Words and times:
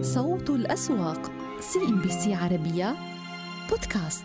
صوت 0.00 0.50
الأسواق 0.50 1.30
CNBC 1.60 2.34
عربية 2.34 2.96
بودكاست. 3.70 4.24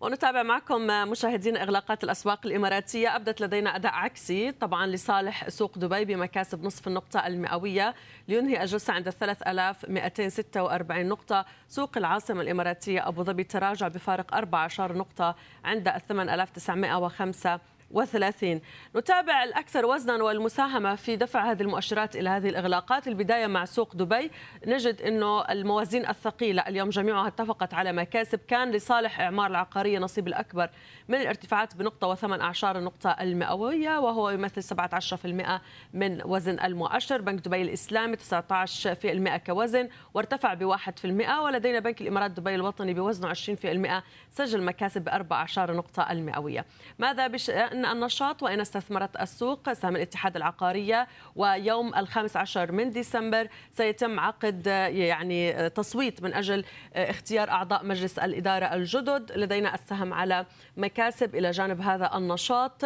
ونتابع 0.00 0.42
معكم 0.42 0.86
مشاهدينا 0.86 1.62
إغلاقات 1.62 2.04
الأسواق 2.04 2.46
الإماراتية. 2.46 3.16
أبدت 3.16 3.40
لدينا 3.40 3.76
أداء 3.76 3.92
عكسي 3.94 4.52
طبعا 4.52 4.86
لصالح 4.86 5.48
سوق 5.48 5.78
دبي 5.78 6.04
بمكاسب 6.04 6.64
نصف 6.64 6.88
النقطة 6.88 7.26
المئوية. 7.26 7.94
لينهي 8.28 8.62
الجلسه 8.62 8.92
عند 8.92 9.10
3246 9.10 11.06
نقطة. 11.08 11.44
سوق 11.68 11.98
العاصمة 11.98 12.40
الإماراتية 12.40 13.08
أبو 13.08 13.22
ظبي 13.22 13.44
تراجع 13.44 13.88
بفارق 13.88 14.34
14 14.34 14.92
نقطة 14.92 15.36
عند 15.64 15.90
8905 15.90 17.60
وثلاثين. 17.90 18.60
نتابع 18.96 19.44
الأكثر 19.44 19.86
وزنا 19.86 20.24
والمساهمة 20.24 20.94
في 20.94 21.16
دفع 21.16 21.50
هذه 21.50 21.62
المؤشرات 21.62 22.16
إلى 22.16 22.28
هذه 22.30 22.48
الإغلاقات. 22.48 23.08
البداية 23.08 23.46
مع 23.46 23.64
سوق 23.64 23.96
دبي. 23.96 24.30
نجد 24.66 25.02
أنه 25.02 25.40
الموازين 25.40 26.08
الثقيلة 26.08 26.62
اليوم 26.62 26.88
جميعها 26.88 27.28
اتفقت 27.28 27.74
على 27.74 27.92
مكاسب. 27.92 28.40
كان 28.48 28.70
لصالح 28.70 29.20
إعمار 29.20 29.50
العقارية 29.50 29.98
نصيب 29.98 30.28
الأكبر 30.28 30.70
من 31.08 31.20
الارتفاعات 31.20 31.76
بنقطة 31.76 32.08
وثمان 32.08 32.40
أعشار 32.40 32.78
النقطة 32.78 33.10
المئوية 33.10 33.98
وهو 33.98 34.30
يمثل 34.30 34.62
17% 34.62 35.60
من 35.94 36.22
وزن 36.24 36.60
المؤشر. 36.60 37.20
بنك 37.20 37.44
دبي 37.44 37.62
الإسلامي 37.62 38.16
19% 38.16 39.36
كوزن 39.36 39.88
وارتفع 40.14 40.54
في 40.98 41.04
المئة. 41.04 41.40
ولدينا 41.40 41.78
بنك 41.78 42.00
الإمارات 42.00 42.30
دبي 42.30 42.54
الوطني 42.54 42.94
بوزنه 42.94 43.28
20% 43.28 44.02
سجل 44.30 44.62
مكاسب 44.62 45.04
بأربع 45.04 45.36
أعشار 45.36 45.70
النقطة 45.70 46.12
المئوية. 46.12 46.64
ماذا 46.98 47.26
بشأن 47.26 47.75
النشاط 47.84 48.42
وأين 48.42 48.60
استثمرت 48.60 49.16
السوق 49.20 49.72
سهم 49.72 49.96
الاتحاد 49.96 50.36
العقارية 50.36 51.08
ويوم 51.36 51.94
الخامس 51.94 52.36
عشر 52.36 52.72
من 52.72 52.90
ديسمبر 52.90 53.48
سيتم 53.72 54.20
عقد 54.20 54.66
يعني 54.66 55.70
تصويت 55.70 56.22
من 56.22 56.34
أجل 56.34 56.64
اختيار 56.94 57.50
أعضاء 57.50 57.84
مجلس 57.84 58.18
الإدارة 58.18 58.64
الجدد 58.66 59.32
لدينا 59.36 59.74
السهم 59.74 60.12
على 60.12 60.46
مكاسب 60.76 61.34
إلى 61.34 61.50
جانب 61.50 61.80
هذا 61.80 62.10
النشاط. 62.16 62.84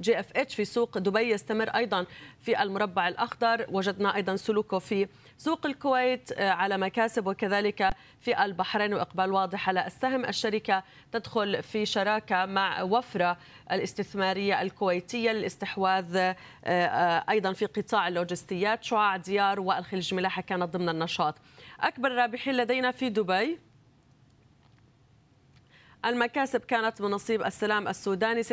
GFH 0.00 0.54
في 0.54 0.64
سوق 0.64 0.98
دبي 0.98 1.30
يستمر 1.30 1.68
أيضا 1.68 2.06
في 2.44 2.62
المربع 2.62 3.08
الأخضر. 3.08 3.66
وجدنا 3.68 4.16
أيضا 4.16 4.36
سلوكه 4.36 4.78
في 4.78 5.08
سوق 5.38 5.66
الكويت 5.66 6.38
على 6.38 6.78
مكاسب 6.78 7.26
وكذلك 7.26 7.90
في 8.20 8.44
البحرين. 8.44 8.94
وإقبال 8.94 9.32
واضح 9.32 9.68
على 9.68 9.86
السهم. 9.86 10.24
الشركة 10.24 10.82
تدخل 11.12 11.62
في 11.62 11.86
شراكة 11.86 12.46
مع 12.46 12.82
وفرة 12.82 13.36
الاستثمارية 13.72 14.62
الكويتية 14.62 15.30
للاستحواذ 15.30 16.34
أيضا 17.28 17.52
في 17.52 17.66
قطاع 17.66 18.08
اللوجستيات 18.08 18.84
شعاع 18.84 19.16
ديار 19.16 19.60
والخليج 19.60 20.14
ملاحة 20.14 20.42
كانت 20.42 20.76
ضمن 20.76 20.88
النشاط. 20.88 21.34
أكبر 21.80 22.08
الرابحين 22.08 22.56
لدينا 22.56 22.90
في 22.90 23.08
دبي. 23.08 23.58
المكاسب 26.06 26.60
كانت 26.60 27.02
من 27.02 27.10
نصيب 27.10 27.42
السلام 27.42 27.88
السوداني 27.88 28.42
6.5% 28.42 28.48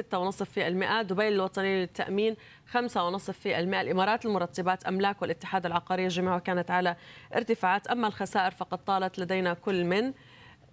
دبي 1.02 1.28
الوطني 1.28 1.82
للتأمين 1.82 2.36
5.5% 2.74 3.46
الإمارات 3.46 4.26
المرتبات 4.26 4.84
أملاك 4.84 5.22
والاتحاد 5.22 5.66
العقاري 5.66 6.08
جميعها 6.08 6.40
كانت 6.40 6.72
على 6.72 6.96
ارتفاعات 7.36 7.88
أما 7.88 8.08
الخسائر 8.08 8.52
فقد 8.52 8.78
طالت 8.78 9.20
لدينا 9.20 9.54
كل 9.54 9.86
من 9.86 10.14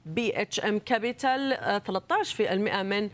BHM 0.07 0.79
Capital 0.79 1.59
13% 1.87 2.41
من 2.83 3.11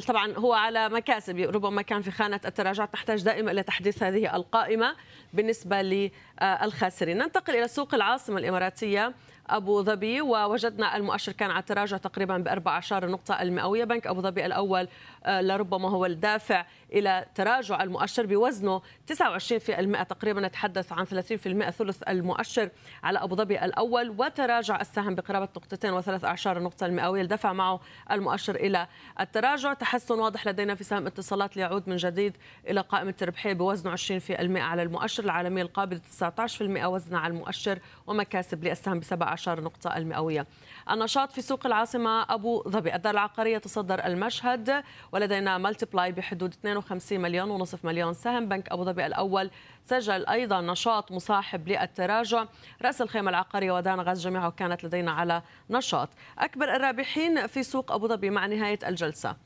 طبعا 0.00 0.32
هو 0.36 0.52
على 0.52 0.88
مكاسب 0.88 1.38
ربما 1.38 1.82
كان 1.82 2.02
في 2.02 2.10
خانة 2.10 2.40
التراجعات 2.44 2.94
نحتاج 2.94 3.22
دائما 3.22 3.50
إلى 3.50 3.62
تحديث 3.62 4.02
هذه 4.02 4.36
القائمة 4.36 4.96
بالنسبة 5.32 5.82
للخاسرين. 5.82 7.18
ننتقل 7.18 7.56
إلى 7.56 7.68
سوق 7.68 7.94
العاصمة 7.94 8.38
الإماراتية. 8.38 9.14
أبو 9.50 9.82
ظبي 9.82 10.20
ووجدنا 10.20 10.96
المؤشر 10.96 11.32
كان 11.32 11.50
على 11.50 11.62
تراجع 11.62 11.96
تقريبا 11.96 12.38
ب 12.38 12.48
14 12.48 13.10
نقطة 13.10 13.42
المئوية. 13.42 13.84
بنك 13.84 14.06
أبو 14.06 14.20
ظبي 14.20 14.46
الأول 14.46 14.88
لربما 15.28 15.90
هو 15.90 16.06
الدافع 16.06 16.64
إلى 16.92 17.26
تراجع 17.34 17.82
المؤشر 17.82 18.26
بوزنه. 18.26 18.82
29% 19.06 20.02
تقريبا 20.02 20.40
نتحدث 20.40 20.92
عن 20.92 21.04
30% 21.06 21.70
ثلث 21.70 22.02
المؤشر 22.08 22.70
على 23.02 23.18
أبو 23.18 23.36
ظبي 23.36 23.64
الأول. 23.64 24.10
وتراجع 24.10 24.80
السهم 24.80 25.14
بقرابة 25.14 25.48
نقطتين 25.56 25.92
وثلاث 25.92 26.24
أعشار 26.24 26.56
النقطة 26.56 26.86
المئوية. 26.86 27.22
الدفع 27.22 27.52
معه 27.52 27.80
المؤشر 28.10 28.54
إلى 28.54 28.86
التراجع. 29.20 29.72
تحسن 29.72 30.18
واضح 30.18 30.46
لدينا 30.46 30.74
في 30.74 30.84
سهم 30.84 31.06
اتصالات 31.06 31.56
ليعود 31.56 31.88
من 31.88 31.96
جديد 31.96 32.36
إلى 32.68 32.80
قائمة 32.80 33.14
الربحية 33.22 33.52
بوزنه. 33.52 33.90
20% 33.90 34.60
على 34.60 34.82
المؤشر 34.82 35.24
العالمي 35.24 35.62
القابض. 35.62 36.00
19% 36.00 36.86
وزنه 36.86 37.18
على 37.18 37.30
المؤشر 37.30 37.78
ومكاسب 38.06 38.64
للسهم 38.64 39.00
ب 39.00 39.04
17 39.04 39.60
نقطه 39.60 39.96
المئوية. 39.96 40.46
النشاط 40.90 41.32
في 41.32 41.42
سوق 41.42 41.66
العاصمة 41.66 42.22
أبو 42.22 42.62
ظبي. 42.68 42.94
الدار 42.94 43.14
العقارية 43.14 43.58
تصدر 43.58 44.06
المشهد. 44.06 44.82
ولدينا 45.12 45.58
ملتبلاي 45.58 46.12
بحدود 46.12 46.54
52 46.76 47.20
مليون 47.20 47.50
ونصف 47.50 47.84
مليون 47.84 48.14
سهم. 48.14 48.48
بنك 48.48 48.68
أبو 48.68 48.84
ظبي 48.84 49.06
الأول 49.06 49.50
سجل 49.84 50.26
أيضا 50.26 50.60
نشاط 50.60 51.12
مصاحب 51.12 51.68
للتراجع. 51.68 52.46
رأس 52.82 53.02
الخيمة 53.02 53.30
العقارية 53.30 53.72
ودان 53.72 54.00
غاز 54.00 54.20
جميعها 54.20 54.50
كانت 54.50 54.84
لدينا 54.84 55.12
على 55.12 55.42
نشاط. 55.70 56.08
أكبر 56.38 56.76
الرابحين 56.76 57.46
في 57.46 57.62
سوق 57.62 57.92
أبو 57.92 58.08
ظبي 58.08 58.30
مع 58.30 58.46
نهاية 58.46 58.78
الجلسة. 58.86 59.36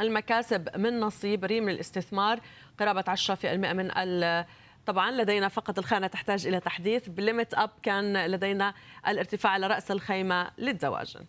المكاسب 0.00 0.76
من 0.76 1.00
نصيب 1.00 1.44
ريم 1.44 1.68
الاستثمار 1.68 2.40
قرابة 2.80 3.04
10% 3.08 3.72
من 3.72 3.90
طبعا 4.86 5.10
لدينا 5.10 5.48
فقط 5.48 5.78
الخانة 5.78 6.06
تحتاج 6.06 6.46
إلى 6.46 6.60
تحديث. 6.60 7.08
بليمت 7.08 7.54
أب 7.54 7.70
كان 7.82 8.26
لدينا 8.26 8.74
الارتفاع 9.08 9.52
على 9.52 9.66
رأس 9.66 9.90
الخيمة 9.90 10.50
للدواجن. 10.58 11.24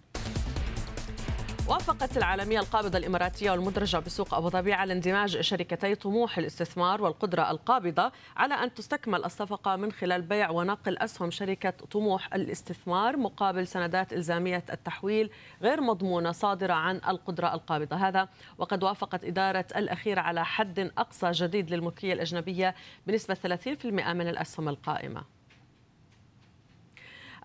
وافقت 1.67 2.17
العالمية 2.17 2.59
القابضة 2.59 2.97
الإماراتية 2.97 3.51
والمدرجة 3.51 3.97
بسوق 3.97 4.33
أبو 4.33 4.49
ظبي 4.49 4.73
على 4.73 4.93
اندماج 4.93 5.41
شركتي 5.41 5.95
طموح 5.95 6.37
الاستثمار 6.37 7.01
والقدرة 7.01 7.51
القابضة 7.51 8.11
على 8.37 8.53
أن 8.53 8.73
تستكمل 8.73 9.25
الصفقة 9.25 9.75
من 9.75 9.91
خلال 9.91 10.21
بيع 10.21 10.49
ونقل 10.49 10.97
أسهم 10.97 11.31
شركة 11.31 11.69
طموح 11.69 12.33
الاستثمار 12.33 13.17
مقابل 13.17 13.67
سندات 13.67 14.13
إلزامية 14.13 14.63
التحويل 14.73 15.29
غير 15.61 15.81
مضمونة 15.81 16.31
صادرة 16.31 16.73
عن 16.73 16.95
القدرة 16.95 17.53
القابضة. 17.53 17.95
هذا 17.95 18.27
وقد 18.57 18.83
وافقت 18.83 19.23
إدارة 19.23 19.65
الأخيرة 19.75 20.21
على 20.21 20.45
حد 20.45 20.79
أقصى 20.97 21.31
جديد 21.31 21.73
للملكية 21.73 22.13
الأجنبية 22.13 22.75
بنسبة 23.07 23.35
30% 23.35 23.85
من 23.85 24.27
الأسهم 24.27 24.69
القائمة. 24.69 25.40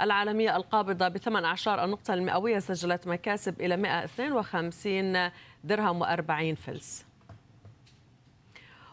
العالمية 0.01 0.57
القابضة 0.57 1.09
بثمان 1.09 1.45
أعشار 1.45 1.85
النقطة 1.85 2.15
المئوية 2.15 2.59
سجلت 2.59 3.07
مكاسب 3.07 3.61
إلى 3.61 3.77
152 3.77 5.31
درهم 5.65 6.05
و40 6.05 6.57
فلس. 6.57 7.07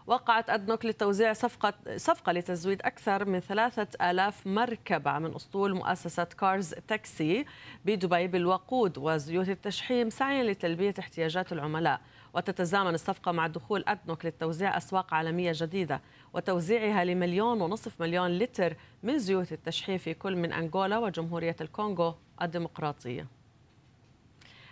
وقعت 0.08 0.50
أدنوك 0.50 0.86
لتوزيع 0.86 1.34
صفقة, 1.34 1.74
صفقة 1.98 2.32
لتزويد 2.32 2.82
أكثر 2.82 3.26
من 3.26 3.40
ثلاثة 3.40 4.10
آلاف 4.10 4.48
مركبة 4.48 5.20
من 5.20 5.36
أسطول 5.36 5.74
مؤسسة 5.74 6.24
Cars 6.24 6.74
Taxi 6.88 7.46
بدبي 7.86 8.28
بالوقود 8.28 8.98
وزيوت 8.98 9.50
التشحيم 9.50 10.10
سعيا 10.10 10.44
لتلبية 10.44 10.94
احتياجات 11.00 11.54
العملاء. 11.54 12.02
وتتزامن 12.34 12.94
الصفقة 12.94 13.32
مع 13.32 13.48
دخول 13.48 13.84
أدنوك 13.88 14.26
للتوزيع 14.26 14.78
أسواق 14.78 15.14
عالمية 15.14 15.52
جديدة 15.56 16.02
وتوزيعها 16.34 17.06
لمليون 17.06 17.62
ونصف 17.62 18.02
مليون 18.02 18.32
لتر 18.32 18.76
من 19.04 19.20
زيوت 19.20 19.52
التشحيم 19.52 19.98
في 19.98 20.14
كل 20.14 20.36
من 20.36 20.54
أنغولا 20.54 20.98
وجمهورية 20.98 21.56
الكونغو 21.62 22.16
الديمقراطية. 22.42 23.28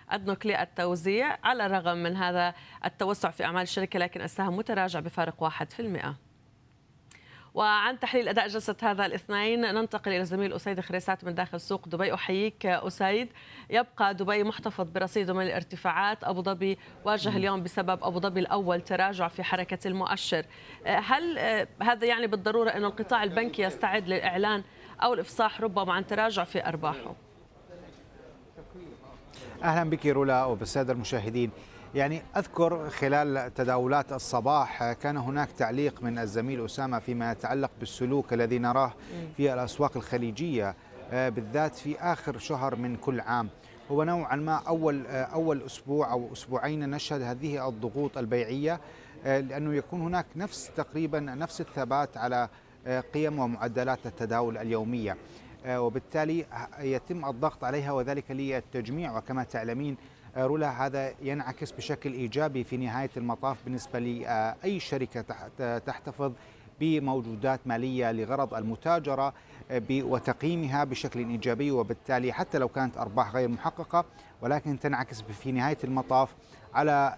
أدنوك 0.10 0.46
للتوزيع 0.46 1.38
على 1.44 1.66
الرغم 1.66 1.98
من 1.98 2.16
هذا 2.16 2.54
التوسع 2.86 3.32
في 3.32 3.46
أعمال 3.46 3.62
الشركة 3.62 4.00
لكن 4.00 4.22
السهم 4.22 4.58
متراجع 4.58 5.00
بفارق 5.00 5.44
1% 5.44 6.31
وعن 7.54 8.00
تحليل 8.00 8.28
أداء 8.28 8.48
جلسة 8.48 8.76
هذا 8.82 9.06
الاثنين 9.06 9.62
ننتقل 9.62 10.12
إلى 10.12 10.22
الزميل 10.22 10.54
أسيد 10.54 10.80
خريسات 10.80 11.24
من 11.24 11.36
داخل 11.36 11.60
سوق 11.62 11.88
دبي. 11.88 12.14
أحييك 12.14 12.66
أسيد. 12.66 13.30
يبقى 13.70 14.14
دبي 14.14 14.44
محتفظ 14.44 14.88
برصيده 14.88 15.34
من 15.34 15.44
الارتفاعات. 15.46 16.24
أبو 16.24 16.42
ظبي 16.42 16.78
واجه 17.06 17.38
اليوم 17.38 17.64
بسبب 17.64 18.04
أبو 18.04 18.20
ظبي 18.20 18.40
الأول 18.40 18.82
تراجع 18.82 19.28
في 19.28 19.44
حركة 19.44 19.88
المؤشر. 19.88 20.46
هل 20.86 21.40
هذا 21.82 22.06
يعني 22.06 22.28
بالضرورة 22.28 22.70
انه 22.70 22.88
القطاع 22.88 23.24
البنكي 23.24 23.62
يستعد 23.62 24.08
للإعلان 24.08 24.64
أو 25.04 25.14
الإفصاح 25.14 25.62
ربما 25.62 25.94
عن 25.94 26.08
تراجع 26.08 26.44
في 26.44 26.68
أرباحه؟ 26.68 27.16
أهلا 29.64 29.90
بك 29.90 30.06
رولا 30.06 30.46
وبالسادة 30.46 30.94
المشاهدين. 30.94 31.52
يعني 31.96 32.22
أذكر 32.38 32.90
خلال 32.90 33.54
تداولات 33.54 34.14
الصباح 34.14 34.92
كان 34.94 35.18
هناك 35.18 35.52
تعليق 35.52 36.04
من 36.04 36.20
الزميل 36.20 36.66
أسامة 36.66 37.00
فيما 37.00 37.32
يتعلق 37.32 37.72
بالسلوك 37.80 38.34
الذي 38.34 38.60
نراه 38.60 38.94
في 39.38 39.54
الأسواق 39.54 39.98
الخليجية 39.98 40.76
بالذات 41.12 41.76
في 41.76 42.00
آخر 42.00 42.38
شهر 42.38 42.76
من 42.76 42.96
كل 42.96 43.20
عام. 43.20 43.50
هو 43.92 44.04
نوعا 44.04 44.36
ما 44.36 44.56
أول 44.56 45.08
أول 45.08 45.62
أسبوع 45.62 46.12
أو 46.12 46.30
أسبوعين 46.34 46.90
نشهد 46.90 47.22
هذه 47.22 47.68
الضغوط 47.68 48.18
البيعية 48.18 48.80
لأنه 49.26 49.74
يكون 49.74 50.02
هناك 50.02 50.26
نفس 50.36 50.72
تقريبا 50.78 51.20
نفس 51.20 51.62
الثبات 51.62 52.18
على 52.18 52.50
قيم 53.14 53.40
ومعدلات 53.40 54.06
التداول 54.06 54.58
اليومية. 54.58 55.18
وبالتالي 55.68 56.46
يتم 56.80 57.26
الضغط 57.26 57.64
عليها 57.64 57.92
وذلك 57.92 58.32
للتجميع. 58.32 59.18
وكما 59.18 59.44
تعلمين 59.44 59.98
رولا 60.38 60.86
هذا 60.86 61.14
ينعكس 61.22 61.72
بشكل 61.72 62.14
إيجابي 62.14 62.64
في 62.64 62.78
نهاية 62.78 63.10
المطاف 63.18 63.58
بالنسبة 63.66 64.00
لأي 64.00 64.80
شركة 64.80 65.26
تحتفظ 65.80 66.32
بموجودات 66.80 67.60
مالية 67.66 68.12
لغرض 68.12 68.54
المتاجرة 68.54 69.34
وتقييمها 69.92 70.84
بشكل 70.84 71.20
إيجابي 71.20 71.72
وبالتالي 71.72 72.34
حتى 72.34 72.58
لو 72.58 72.68
كانت 72.68 72.98
أرباح 72.98 73.34
غير 73.36 73.50
محققة 73.50 74.06
ولكن 74.42 74.80
تنعكس 74.80 75.22
في 75.22 75.52
نهاية 75.52 75.78
المطاف 75.84 76.36
على 76.74 77.16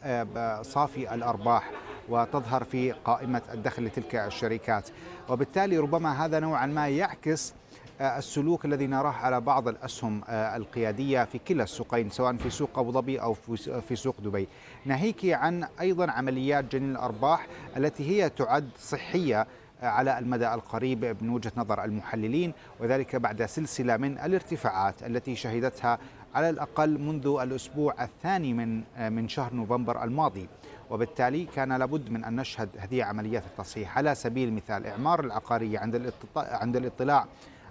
صافي 0.62 1.14
الأرباح 1.14 1.72
وتظهر 2.10 2.64
في 2.64 2.92
قائمة 2.92 3.42
الدخل 3.54 3.86
لتلك 3.86 4.16
الشركات. 4.16 4.90
وبالتالي 5.30 5.78
ربما 5.78 6.26
هذا 6.26 6.40
نوعا 6.40 6.66
ما 6.66 6.90
يعكس 6.90 7.54
السلوك 8.02 8.66
الذي 8.66 8.88
نراه 8.88 9.12
على 9.12 9.42
بعض 9.42 9.68
الأسهم 9.68 10.22
القيادية 10.30 11.24
في 11.24 11.38
كلا 11.40 11.64
السوقين 11.64 12.10
سواء 12.10 12.36
في 12.38 12.50
سوق 12.50 12.80
أبو 12.80 12.92
ظبي 12.92 13.22
أو 13.22 13.34
في 13.82 13.96
سوق 13.96 14.16
دبي. 14.22 14.48
ناهيك 14.86 15.26
عن 15.26 15.68
أيضا 15.82 16.12
عمليات 16.12 16.76
جني 16.76 16.92
الأرباح 16.92 17.48
التي 17.78 18.10
هي 18.10 18.30
تعد 18.30 18.70
صحية 18.80 19.48
على 19.82 20.20
المدى 20.20 20.54
القريب 20.54 21.18
من 21.22 21.30
وجهة 21.30 21.52
نظر 21.58 21.84
المحللين 21.84 22.54
وذلك 22.80 23.16
بعد 23.16 23.46
سلسلة 23.46 23.98
من 23.98 24.18
الارتفاعات 24.18 25.04
التي 25.04 25.36
شهدتها 25.36 26.00
على 26.36 26.50
الأقل 26.50 27.00
منذ 27.00 27.38
الأسبوع 27.42 28.04
الثاني 28.04 28.54
من 28.54 28.84
من 29.14 29.28
شهر 29.30 29.54
نوفمبر 29.54 30.04
الماضي. 30.04 30.48
وبالتالي 30.90 31.46
كان 31.46 31.74
لابد 31.74 32.10
من 32.10 32.24
أن 32.24 32.36
نشهد 32.36 32.70
هذه 32.78 33.04
عمليات 33.04 33.44
التصحيح 33.46 33.98
على 33.98 34.16
سبيل 34.16 34.48
المثال 34.48 34.86
إعمار 34.86 35.20
العقارية 35.20 35.80
عند 35.80 36.14
عند 36.36 36.76
الاطلاع 36.76 37.26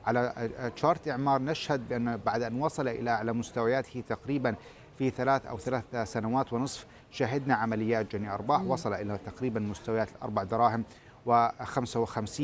على 0.06 0.50
تشارت 0.76 1.08
إعمار 1.08 1.42
نشهد 1.42 1.88
بأن 1.88 2.16
بعد 2.16 2.42
أن 2.42 2.60
وصل 2.62 2.88
إلى 2.88 3.10
اعلى 3.10 3.32
مستوياته 3.32 4.02
تقريبا 4.08 4.54
في 4.98 5.10
ثلاث 5.10 5.46
أو 5.46 5.58
ثلاث 5.58 5.84
سنوات 6.12 6.52
ونصف 6.52 6.86
شهدنا 7.10 7.54
عمليات 7.54 8.16
جني 8.16 8.34
أرباح 8.34 8.60
مم. 8.60 8.70
وصل 8.70 8.92
إلى 8.94 9.18
تقريبا 9.26 9.60
مستويات 9.60 10.08
الأربع 10.16 10.42
دراهم 10.42 10.84
و55 11.28 12.42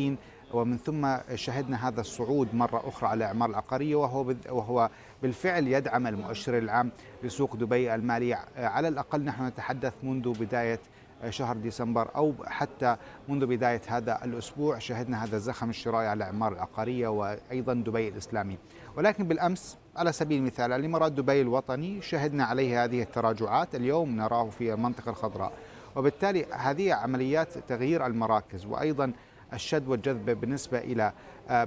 ومن 0.55 0.77
ثم 0.77 1.17
شهدنا 1.35 1.89
هذا 1.89 2.01
الصعود 2.01 2.55
مرة 2.55 2.89
أخرى 2.89 3.09
على 3.09 3.19
الأعمار 3.19 3.51
العقارية 3.51 3.97
وهو 3.97 4.35
وهو 4.51 4.91
بالفعل 5.23 5.69
يدعم 5.69 6.07
المؤشر 6.07 6.59
العام 6.59 6.91
لسوق 7.23 7.57
دبي 7.57 7.95
المالي 7.95 8.35
على 8.57 8.89
الأقل 8.89 9.25
نحن 9.25 9.47
نتحدث 9.47 9.93
منذ 10.03 10.39
بداية 10.41 10.81
شهر 11.29 11.57
ديسمبر 11.57 12.09
أو 12.17 12.35
حتى 12.47 12.97
منذ 13.29 13.47
بداية 13.47 13.81
هذا 13.87 14.25
الأسبوع 14.25 14.79
شهدنا 14.79 15.25
هذا 15.25 15.37
الزخم 15.37 15.71
الشرائي 15.71 16.07
على 16.07 16.17
الأعمار 16.17 16.53
العقارية 16.53 17.09
وأيضا 17.09 17.75
دبي 17.75 18.09
الإسلامي. 18.09 18.59
ولكن 18.97 19.25
بالأمس 19.25 19.77
على 19.97 20.13
سبيل 20.13 20.39
المثال 20.39 20.73
الإمارات 20.73 21.13
دبي 21.13 21.41
الوطني 21.41 22.03
شهدنا 22.03 22.45
عليه 22.45 22.85
هذه 22.85 23.03
التراجعات. 23.03 23.75
اليوم 23.75 24.17
نراه 24.17 24.51
في 24.51 24.73
المنطقة 24.73 25.11
الخضراء. 25.11 25.53
وبالتالي 25.97 26.47
هذه 26.53 26.95
عمليات 26.95 27.59
تغيير 27.59 28.07
المراكز 28.07 28.67
وأيضا 28.67 29.13
الشد 29.53 29.89
والجذب 29.89 30.41
بالنسبة 30.41 30.79
إلى 30.79 31.13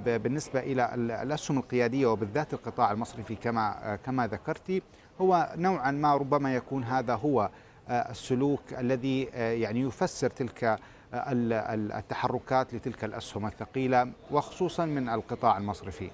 بالنسبة 0.06 0.60
إلى 0.60 0.94
الأسهم 0.94 1.58
القيادية 1.58 2.06
وبالذات 2.06 2.54
القطاع 2.54 2.92
المصرفي 2.92 3.34
كما 3.34 3.98
كما 4.06 4.26
ذكرتي 4.26 4.82
هو 5.20 5.52
نوعا 5.56 5.90
ما 5.90 6.16
ربما 6.16 6.54
يكون 6.54 6.84
هذا 6.84 7.14
هو 7.14 7.50
السلوك 7.90 8.62
الذي 8.78 9.22
يعني 9.34 9.80
يفسر 9.80 10.30
تلك 10.30 10.78
التحركات 11.14 12.74
لتلك 12.74 13.04
الأسهم 13.04 13.46
الثقيلة 13.46 14.12
وخصوصا 14.30 14.86
من 14.86 15.08
القطاع 15.08 15.58
المصرفي. 15.58 16.10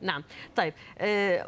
نعم. 0.00 0.24
طيب 0.56 0.74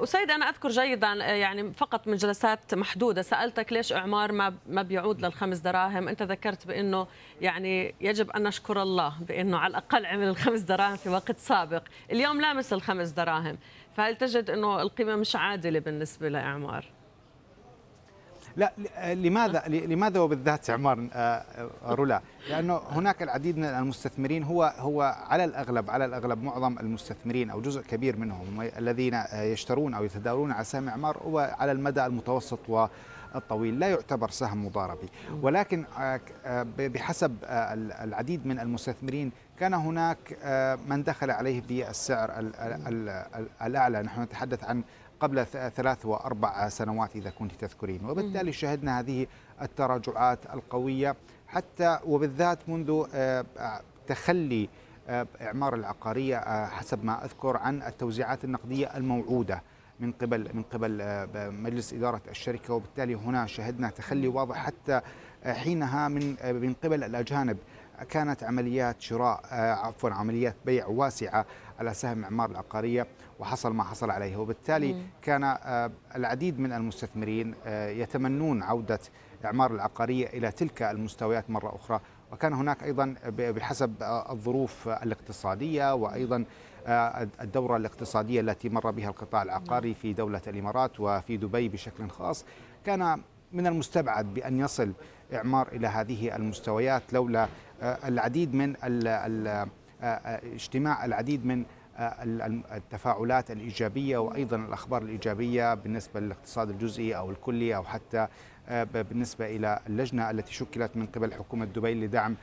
أسيد 0.02 0.30
أنا 0.30 0.48
أذكر 0.48 0.68
جيدا 0.68 1.12
يعني 1.14 1.72
فقط 1.72 2.08
من 2.08 2.16
جلسات 2.16 2.74
محدودة 2.74 3.22
سألتك 3.22 3.72
ليش 3.72 3.92
إعمار 3.92 4.32
ما 4.32 4.54
ما 4.66 4.82
بيعود 4.82 5.24
للخمس 5.24 5.58
دراهم؟ 5.58 6.08
أنت 6.08 6.22
ذكرت 6.22 6.66
بأنه 6.66 7.06
يعني 7.40 7.94
يجب 8.00 8.30
أن 8.30 8.42
نشكر 8.42 8.82
الله 8.82 9.14
بأنه 9.28 9.58
على 9.58 9.70
الأقل 9.70 10.06
عمل 10.06 10.28
الخمس 10.28 10.60
دراهم 10.60 10.96
في 10.96 11.08
وقت 11.08 11.38
سابق. 11.38 11.82
اليوم 12.10 12.40
لامس 12.40 12.72
الخمس 12.72 13.08
دراهم. 13.08 13.58
فهل 13.96 14.16
تجد 14.16 14.50
أنه 14.50 14.82
القيمة 14.82 15.16
مش 15.16 15.36
عادلة 15.36 15.78
بالنسبة 15.78 16.28
لإعمار 16.28 16.84
لا 18.56 18.72
لماذا 19.14 19.62
لماذا 19.68 20.20
وبالذات 20.20 20.70
عمار 20.70 21.08
رولا؟ 21.86 22.20
لأنه 22.50 22.80
هناك 22.90 23.22
العديد 23.22 23.58
من 23.58 23.64
المستثمرين 23.64 24.42
هو 24.42 24.74
هو 24.78 25.16
على 25.28 25.44
الأغلب 25.44 25.90
على 25.90 26.04
الأغلب 26.04 26.42
معظم 26.42 26.78
المستثمرين 26.78 27.50
أو 27.50 27.60
جزء 27.60 27.80
كبير 27.82 28.16
منهم 28.16 28.62
الذين 28.78 29.22
يشترون 29.32 29.94
أو 29.94 30.04
يتداولون 30.04 30.52
على 30.52 30.64
سهم 30.64 30.88
عمار 30.90 31.18
هو 31.18 31.54
على 31.58 31.72
المدى 31.72 32.06
المتوسط 32.06 32.58
والطويل 32.68 33.78
لا 33.80 33.88
يعتبر 33.88 34.30
سهم 34.30 34.66
مضاربي 34.66 35.08
ولكن 35.42 35.84
بحسب 36.78 37.36
العديد 38.02 38.46
من 38.46 38.60
المستثمرين 38.60 39.32
كان 39.60 39.74
هناك 39.74 40.18
من 40.88 41.02
دخل 41.02 41.30
عليه 41.30 41.62
بالسعر 41.68 42.30
الأعلى 43.62 44.02
نحن 44.02 44.22
نتحدث 44.22 44.64
عن 44.64 44.82
قبل 45.20 45.46
ثلاث 45.46 46.06
وأربع 46.06 46.68
سنوات 46.68 47.16
إذا 47.16 47.30
كنت 47.30 47.52
تذكرين. 47.52 48.04
وبالتالي 48.04 48.52
شهدنا 48.52 49.00
هذه 49.00 49.26
التراجعات 49.62 50.38
القوية 50.54 51.16
حتى 51.48 51.98
وبالذات 52.06 52.68
منذ 52.68 53.06
تخلي 54.06 54.68
إعمار 55.42 55.74
العقارية 55.74 56.66
حسب 56.66 57.04
ما 57.04 57.24
أذكر 57.24 57.56
عن 57.56 57.82
التوزيعات 57.82 58.44
النقدية 58.44 58.96
الموعودة 58.96 59.62
من 60.00 60.12
قبل 60.12 60.50
من 60.54 60.62
قبل 60.62 61.02
مجلس 61.62 61.92
إدارة 61.92 62.20
الشركة. 62.30 62.74
وبالتالي 62.74 63.14
هنا 63.14 63.46
شهدنا 63.46 63.90
تخلي 63.90 64.28
واضح 64.28 64.56
حتى 64.56 65.00
حينها 65.46 66.08
من 66.08 66.36
من 66.42 66.74
قبل 66.84 67.04
الأجانب 67.04 67.56
كانت 68.10 68.42
عمليات 68.42 69.00
شراء 69.00 69.40
عفوا 69.52 70.10
عمليات 70.10 70.54
بيع 70.66 70.86
واسعة 70.86 71.46
على 71.78 71.94
سهم 71.94 72.24
إعمار 72.24 72.50
العقارية. 72.50 73.06
وحصل 73.38 73.74
ما 73.74 73.84
حصل 73.84 74.10
عليه. 74.10 74.36
وبالتالي 74.36 74.92
مم. 74.92 75.02
كان 75.22 75.44
العديد 76.16 76.60
من 76.60 76.72
المستثمرين 76.72 77.54
يتمنون 77.66 78.62
عودة 78.62 78.98
إعمار 79.44 79.74
العقارية 79.74 80.26
إلى 80.26 80.50
تلك 80.50 80.82
المستويات 80.82 81.50
مرة 81.50 81.76
أخرى. 81.76 82.00
وكان 82.32 82.52
هناك 82.52 82.82
أيضا 82.82 83.14
بحسب 83.38 83.94
الظروف 84.30 84.88
الاقتصادية 84.88 85.94
وأيضا 85.94 86.44
الدورة 87.40 87.76
الاقتصادية 87.76 88.40
التي 88.40 88.68
مر 88.68 88.90
بها 88.90 89.08
القطاع 89.08 89.42
العقاري 89.42 89.94
في 89.94 90.12
دولة 90.12 90.40
الإمارات 90.46 91.00
وفي 91.00 91.36
دبي 91.36 91.68
بشكل 91.68 92.08
خاص 92.08 92.44
كان 92.86 93.20
من 93.52 93.66
المستبعد 93.66 94.34
بأن 94.34 94.58
يصل 94.58 94.92
إعمار 95.34 95.68
إلى 95.68 95.86
هذه 95.86 96.36
المستويات 96.36 97.12
لولا 97.12 97.48
العديد 97.82 98.54
من 98.54 98.74
اجتماع 100.02 101.04
العديد 101.04 101.46
من 101.46 101.64
التفاعلات 101.98 103.50
الإيجابية 103.50 104.18
وأيضا 104.18 104.56
الأخبار 104.56 105.02
الإيجابية 105.02 105.74
بالنسبة 105.74 106.20
للاقتصاد 106.20 106.70
الجزئي 106.70 107.16
أو 107.16 107.30
الكلي 107.30 107.76
أو 107.76 107.84
حتى 107.84 108.28
بالنسبة 108.70 109.56
إلى 109.56 109.78
اللجنة 109.86 110.30
التي 110.30 110.52
شكلت 110.52 110.96
من 110.96 111.06
قبل 111.06 111.32
حكومة 111.34 111.64
دبي 111.64 111.94
لدعم 111.94 112.36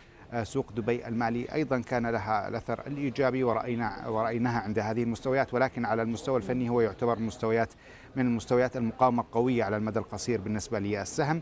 سوق 0.43 0.72
دبي 0.72 1.07
المالي. 1.07 1.53
أيضا 1.53 1.79
كان 1.79 2.07
لها 2.07 2.48
الأثر 2.48 2.88
الإيجابي 2.88 3.43
ورأينا 3.43 4.07
ورأيناها 4.07 4.60
عند 4.60 4.79
هذه 4.79 5.03
المستويات 5.03 5.53
ولكن 5.53 5.86
على 5.86 6.01
المستوى 6.01 6.38
الفني 6.38 6.69
هو 6.69 6.81
يعتبر 6.81 7.19
مستويات 7.19 7.74
من 8.15 8.25
المستويات 8.25 8.77
المقاومة 8.77 9.22
القوية 9.24 9.63
على 9.63 9.77
المدى 9.77 10.00
القصير 10.00 10.41
بالنسبة 10.41 10.79
للسهم 10.79 11.41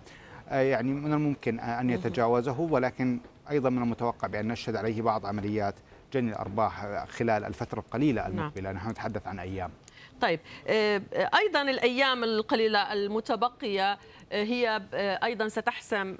يعني 0.51 0.93
من 0.93 1.13
الممكن 1.13 1.59
أن 1.59 1.89
يتجاوزه 1.89 2.59
ولكن 2.59 3.19
أيضا 3.49 3.69
من 3.69 3.81
المتوقع 3.81 4.27
بأن 4.27 4.47
نشهد 4.47 4.75
عليه 4.75 5.01
بعض 5.01 5.25
عمليات 5.25 5.75
جني 6.13 6.31
الأرباح 6.31 7.05
خلال 7.05 7.45
الفترة 7.45 7.79
القليلة 7.79 8.27
المقبلة. 8.27 8.71
نحن 8.71 8.89
نتحدث 8.89 9.27
عن 9.27 9.39
أيام. 9.39 9.71
طيب 10.21 10.39
أيضا 11.35 11.61
الأيام 11.61 12.23
القليلة 12.23 12.93
المتبقية 12.93 13.97
هي 14.31 14.81
أيضا 15.23 15.47
ستحسم 15.47 16.17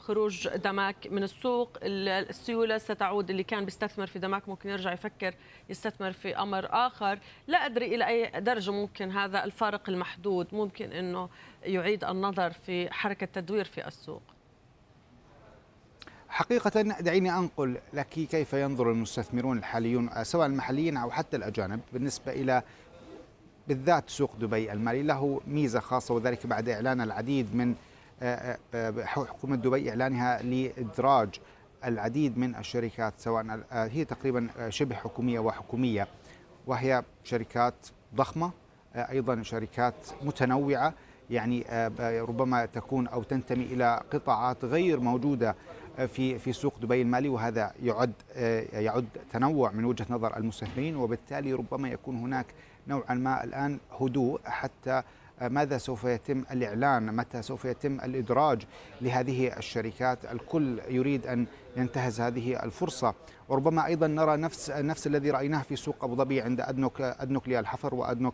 خروج 0.00 0.48
دماك 0.48 0.96
من 1.10 1.22
السوق. 1.22 1.78
السيولة 1.82 2.78
ستعود 2.78 3.30
اللي 3.30 3.42
كان 3.42 3.64
بيستثمر 3.64 4.06
في 4.06 4.18
دماك 4.18 4.48
ممكن 4.48 4.68
يرجع 4.68 4.92
يفكر 4.92 5.34
يستثمر 5.68 6.12
في 6.12 6.36
أمر 6.36 6.68
آخر. 6.70 7.18
لا 7.46 7.66
أدري 7.66 7.94
إلى 7.94 8.08
أي 8.08 8.40
درجة 8.40 8.70
ممكن 8.70 9.10
هذا 9.10 9.44
الفارق 9.44 9.88
المحدود 9.88 10.46
ممكن 10.52 10.92
إنه 10.92 11.28
يعيد 11.62 12.04
النظر 12.04 12.50
في 12.50 12.92
حركة 12.92 13.26
تدوير 13.26 13.64
في 13.64 13.86
السوق. 13.86 14.22
حقيقة 16.34 16.82
دعيني 16.82 17.38
أنقل 17.38 17.76
لك 17.92 18.06
كيف 18.08 18.52
ينظر 18.52 18.90
المستثمرون 18.90 19.58
الحاليون 19.58 20.10
سواء 20.22 20.46
المحليين 20.46 20.96
أو 20.96 21.10
حتى 21.10 21.36
الأجانب 21.36 21.80
بالنسبة 21.92 22.32
إلى 22.32 22.62
بالذات 23.68 24.10
سوق 24.10 24.36
دبي 24.36 24.72
المالي. 24.72 25.02
له 25.02 25.40
ميزة 25.46 25.80
خاصة 25.80 26.14
وذلك 26.14 26.46
بعد 26.46 26.68
إعلان 26.68 27.00
العديد 27.00 27.54
من 27.56 27.74
حكومة 29.04 29.56
دبي 29.56 29.90
إعلانها 29.90 30.42
لإدراج 30.42 31.28
العديد 31.84 32.38
من 32.38 32.56
الشركات 32.56 33.14
سواء 33.18 33.60
هي 33.72 34.04
تقريبا 34.04 34.48
شبه 34.68 34.94
حكومية 34.94 35.38
وحكومية 35.38 36.08
وهي 36.66 37.02
شركات 37.24 37.74
ضخمة 38.14 38.50
أيضا 38.96 39.42
شركات 39.42 39.94
متنوعة 40.22 40.94
يعني 41.30 41.64
ربما 42.00 42.66
تكون 42.66 43.06
أو 43.06 43.22
تنتمي 43.22 43.64
إلى 43.64 44.00
قطاعات 44.12 44.64
غير 44.64 45.00
موجودة 45.00 45.56
في 45.96 46.38
في 46.38 46.52
سوق 46.52 46.78
دبي 46.78 47.02
المالي 47.02 47.28
وهذا 47.28 47.72
يعد 47.82 48.12
يعد 48.72 49.06
تنوع 49.32 49.70
من 49.70 49.84
وجهة 49.84 50.06
نظر 50.10 50.36
المستثمرين 50.36 50.96
وبالتالي 50.96 51.52
ربما 51.52 51.88
يكون 51.88 52.16
هناك 52.16 52.46
نوعا 52.88 53.14
ما 53.14 53.44
الآن 53.44 53.78
هدوء 54.00 54.40
حتى 54.44 55.02
ماذا 55.40 55.78
سوف 55.78 56.04
يتم 56.04 56.44
الإعلان 56.50 57.16
متى 57.16 57.42
سوف 57.42 57.64
يتم 57.64 58.00
الإدراج 58.00 58.62
لهذه 59.00 59.58
الشركات؟ 59.58 60.18
الكل 60.32 60.80
يريد 60.88 61.26
أن 61.26 61.46
ينتهز 61.76 62.20
هذه 62.20 62.62
الفرصة. 62.64 63.14
وربما 63.48 63.86
أيضا 63.86 64.06
نرى 64.06 64.36
نفس 64.36 64.70
نفس 64.70 65.06
الذي 65.06 65.30
رأيناه 65.30 65.62
في 65.62 65.76
سوق 65.76 66.04
أبو 66.04 66.14
ظبي 66.14 66.40
عند 66.40 66.60
أدنك 66.60 67.00
أدنك 67.00 67.48
للحفر 67.48 67.94
وأدنك 67.94 68.32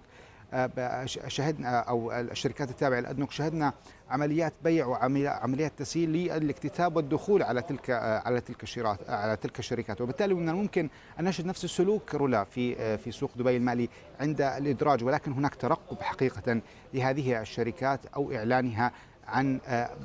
شهدنا 1.06 1.78
أو 1.78 2.12
الشركات 2.12 2.70
التابعة 2.70 3.00
لأدنوك 3.00 3.30
شهدنا 3.30 3.72
عمليات 4.10 4.52
بيع 4.64 4.86
وعمليات 4.86 5.72
تسهيل 5.78 6.10
للاكتتاب 6.10 6.96
والدخول 6.96 7.42
على 7.42 7.62
تلك 7.62 7.90
على 8.24 8.40
تلك 8.40 8.62
الشركات 8.62 9.10
على 9.10 9.36
تلك 9.36 9.58
الشركات 9.58 10.00
وبالتالي 10.00 10.34
من 10.34 10.48
الممكن 10.48 10.88
أن 11.20 11.24
نجد 11.24 11.46
نفس 11.46 11.64
السلوك 11.64 12.14
رولا 12.14 12.44
في 12.44 12.98
في 12.98 13.10
سوق 13.10 13.30
دبي 13.36 13.56
المالي 13.56 13.88
عند 14.20 14.40
الإدراج 14.40 15.04
ولكن 15.04 15.32
هناك 15.32 15.54
ترقب 15.54 16.02
حقيقة 16.02 16.60
لهذه 16.94 17.40
الشركات 17.40 18.00
أو 18.06 18.32
إعلانها 18.32 18.92
عن 19.26 19.60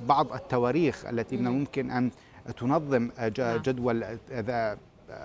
بعض 0.08 0.34
التواريخ 0.34 1.06
التي 1.06 1.38
من 1.38 1.48
الممكن 1.48 1.92
أن 1.92 2.12
تنظم 2.58 3.10
نعم. 3.18 3.58
جدول 3.58 4.20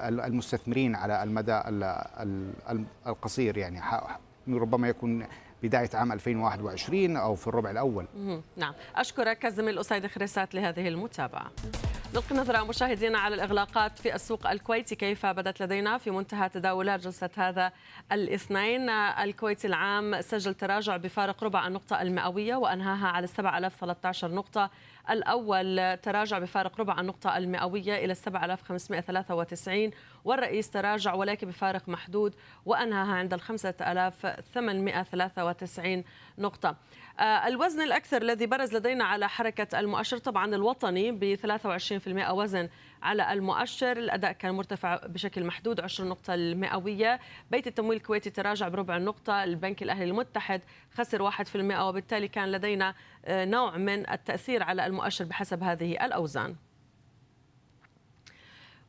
المستثمرين 0.05 0.95
على 0.95 1.23
المدى 1.23 1.61
القصير 3.07 3.59
يعني 3.59 3.81
ربما 4.49 4.89
يكون 4.89 5.27
بداية 5.63 5.91
عام 5.95 6.13
2021 6.13 7.17
أو 7.17 7.35
في 7.35 7.47
الربع 7.47 7.71
الأول. 7.71 8.07
نعم. 8.57 8.75
أشكرك 8.97 9.47
الزميل 9.47 9.79
أسيد 9.79 10.07
خريسات 10.07 10.55
لهذه 10.55 10.89
المتابعة. 10.89 11.51
نلقي 12.15 12.37
نظرة 12.37 12.65
مشاهدينا 12.65 13.19
على 13.19 13.35
الإغلاقات 13.35 13.99
في 13.99 14.15
السوق 14.15 14.51
الكويتي. 14.51 14.95
كيف 14.95 15.27
بدت 15.27 15.63
لدينا 15.63 15.99
في 15.99 16.11
منتهى 16.11 16.49
تداولات 16.49 17.01
جلسة 17.01 17.31
هذا 17.37 17.73
الاثنين. 18.13 18.91
الكويتي 18.91 19.67
العام 19.67 20.21
سجل 20.21 20.55
تراجع 20.55 20.97
بفارق 20.97 21.45
ربع 21.45 21.67
النقطة 21.67 22.03
المئوية 22.03 22.57
وأنهاها 22.57 23.09
على 23.09 23.27
7013 23.27 24.31
نقطة. 24.35 24.71
الأول 25.11 25.97
تراجع 26.03 26.39
بفارق 26.39 26.81
ربع 26.81 27.01
النقطة 27.01 27.37
المئوية 27.37 28.05
إلى 28.05 28.15
7593 28.15 29.91
والرئيس 30.25 30.71
تراجع 30.71 31.15
ولكن 31.15 31.49
بفارق 31.49 31.89
محدود 31.89 32.35
وأنهاها 32.67 33.13
عند 33.13 33.35
ال 33.35 33.41
5893 33.41 36.05
نقطة. 36.39 36.77
آه، 37.21 37.23
الوزن 37.23 37.81
الأكثر 37.81 38.23
الذي 38.23 38.47
برز 38.47 38.77
لدينا 38.77 39.05
على 39.05 39.29
حركة 39.29 39.81
المؤشر 39.81 40.19
طبعا 40.19 40.55
الوطني 40.55 41.13
ب 41.13 41.35
23% 41.35 42.33
وزن 42.33 42.69
على 43.03 43.33
المؤشر. 43.33 43.97
الأداء 43.97 44.33
كان 44.33 44.55
مرتفع 44.55 45.01
بشكل 45.07 45.45
محدود 45.45 45.81
20 45.81 46.09
نقطة 46.09 46.35
المئوية. 46.35 47.21
بيت 47.51 47.67
التمويل 47.67 47.97
الكويتي 47.97 48.31
تراجع 48.31 48.69
بربع 48.69 48.97
النقطة 48.97 49.45
البنك 49.45 49.83
الأهلي 49.83 50.05
المتحد 50.05 50.61
خسر 50.95 51.23
1% 51.23 51.83
وبالتالي 51.83 52.29
كان 52.29 52.53
لدينا 52.53 52.95
آه، 53.25 53.45
نوع 53.45 53.77
من 53.77 54.11
التأثير 54.11 54.63
على 54.63 54.87
المؤشر 54.87 55.25
بحسب 55.25 55.63
هذه 55.63 56.05
الأوزان. 56.05 56.57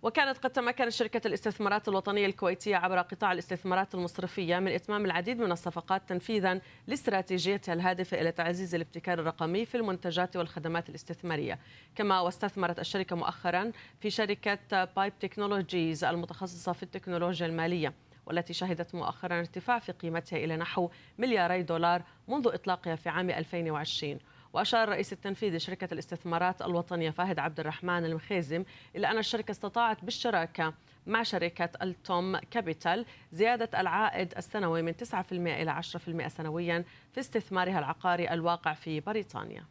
وكانت 0.04 0.38
قد 0.38 0.50
تمكنت 0.50 0.90
شركة 0.90 1.28
الاستثمارات 1.28 1.88
الوطنية 1.88 2.26
الكويتية 2.26 2.76
عبر 2.76 3.02
قطاع 3.02 3.32
الاستثمارات 3.32 3.96
المصرفية 3.96 4.60
من 4.60 4.72
إتمام 4.72 5.06
العديد 5.06 5.40
من 5.40 5.52
الصفقات 5.52 6.10
تنفيذا 6.10 6.62
لاستراتيجيتها 6.88 7.74
الهادفة 7.74 8.22
إلى 8.22 8.32
تعزيز 8.32 8.76
الابتكار 8.76 9.20
الرقمي 9.20 9.66
في 9.66 9.78
المنتجات 9.78 10.36
والخدمات 10.36 10.90
الاستثمارية. 10.90 11.60
كما 11.96 12.20
واستثمرت 12.20 12.80
الشركة 12.80 13.16
مؤخرا 13.16 13.72
في 14.00 14.10
شركة 14.10 14.84
Pipe 14.84 15.14
Technologies 15.20 16.04
المتخصصة 16.04 16.72
في 16.72 16.84
التكنولوجيا 16.84 17.46
المالية 17.46 17.94
والتي 18.26 18.54
شهدت 18.54 18.96
مؤخرا 18.96 19.40
ارتفاع 19.40 19.80
في 19.80 19.92
قيمتها 19.92 20.38
إلى 20.38 20.58
نحو 20.58 20.90
ملياري 21.18 21.64
دولار 21.64 22.04
منذ 22.28 22.48
إطلاقها 22.48 22.96
في 22.96 23.10
عام 23.10 23.30
2020 23.30 24.20
وأشار 24.54 24.84
الرئيس 24.84 25.14
التنفيذي 25.14 25.58
لشركة 25.58 25.94
الاستثمارات 25.94 26.62
الوطنية 26.62 27.10
فهد 27.10 27.40
عبد 27.40 27.60
الرحمن 27.60 28.06
المخيزم 28.06 28.64
إلى 28.96 29.12
أن 29.12 29.18
الشركة 29.18 29.52
استطاعت 29.52 30.06
بالشراكة 30.06 30.74
مع 31.08 31.24
شركة 31.24 31.70
التوم 31.82 32.38
Capital 32.38 33.06
زيادة 33.32 33.82
العائد 33.82 34.34
السنوي 34.38 34.82
من 34.82 34.94
9% 34.94 35.16
إلى 35.32 35.82
10% 36.26 36.28
سنويا 36.28 36.84
في 37.14 37.20
استثمارها 37.20 37.80
العقاري 37.80 38.34
الواقع 38.34 38.74
في 38.74 39.00
بريطانيا. 39.00 39.66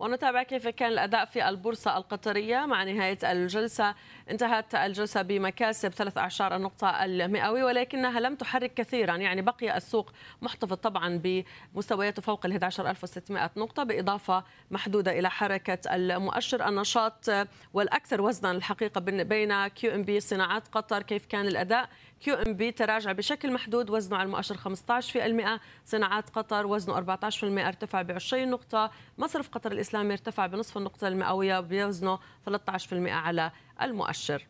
ونتابع 0.00 0.42
كيف 0.42 0.68
كان 0.68 0.92
الأداء 0.92 1.24
في 1.24 1.48
البورصة 1.48 1.96
القطرية 1.96 2.66
مع 2.66 2.84
نهاية 2.84 3.18
الجلسة. 3.24 3.94
انتهت 4.30 4.74
الجلسة 4.74 5.22
بمكاسب 5.22 5.88
ثلاث 5.88 6.18
أعشار 6.18 6.56
النقطة 6.56 7.04
المئوي 7.04 7.62
ولكنها 7.62 8.20
لم 8.20 8.34
تحرك 8.34 8.74
كثيرا. 8.74 9.16
يعني 9.16 9.42
بقي 9.42 9.76
السوق 9.76 10.12
محتفظ 10.42 10.72
طبعا 10.76 11.20
بمستوياته 11.24 12.22
فوق 12.22 12.46
ال 12.46 12.52
11600 12.52 13.50
نقطة 13.56 13.82
بإضافة 13.82 14.44
محدودة 14.70 15.18
إلى 15.18 15.30
حركة 15.30 15.94
المؤشر 15.94 16.68
النشاط 16.68 17.30
والأكثر 17.74 18.20
وزنا 18.20 18.50
الحقيقة 18.50 19.00
بين 19.00 19.66
QNB 19.66 20.20
صناعات 20.20 20.68
قطر. 20.68 21.02
كيف 21.02 21.26
كان 21.26 21.46
الأداء؟ 21.46 21.88
QNB 22.20 22.72
تراجع 22.72 23.12
بشكل 23.12 23.52
محدود. 23.52 23.90
وزنه 23.90 24.16
على 24.16 24.26
المؤشر 24.26 24.56
15% 24.56 25.60
صناعات 25.84 26.30
قطر 26.30 26.66
وزنه 26.66 26.94
14% 26.94 27.66
ارتفع 27.66 28.02
ب 28.02 28.10
20 28.10 28.50
نقطة. 28.50 28.90
مصرف 29.18 29.48
قطر 29.48 29.72
الإسلامي 29.72 30.12
ارتفع 30.12 30.46
بنصف 30.46 30.76
النقطة 30.76 31.08
المئوية 31.08 31.60
بوزنه 31.60 32.18
13% 32.46 32.92
على 32.92 33.50
المؤشر. 33.82 34.46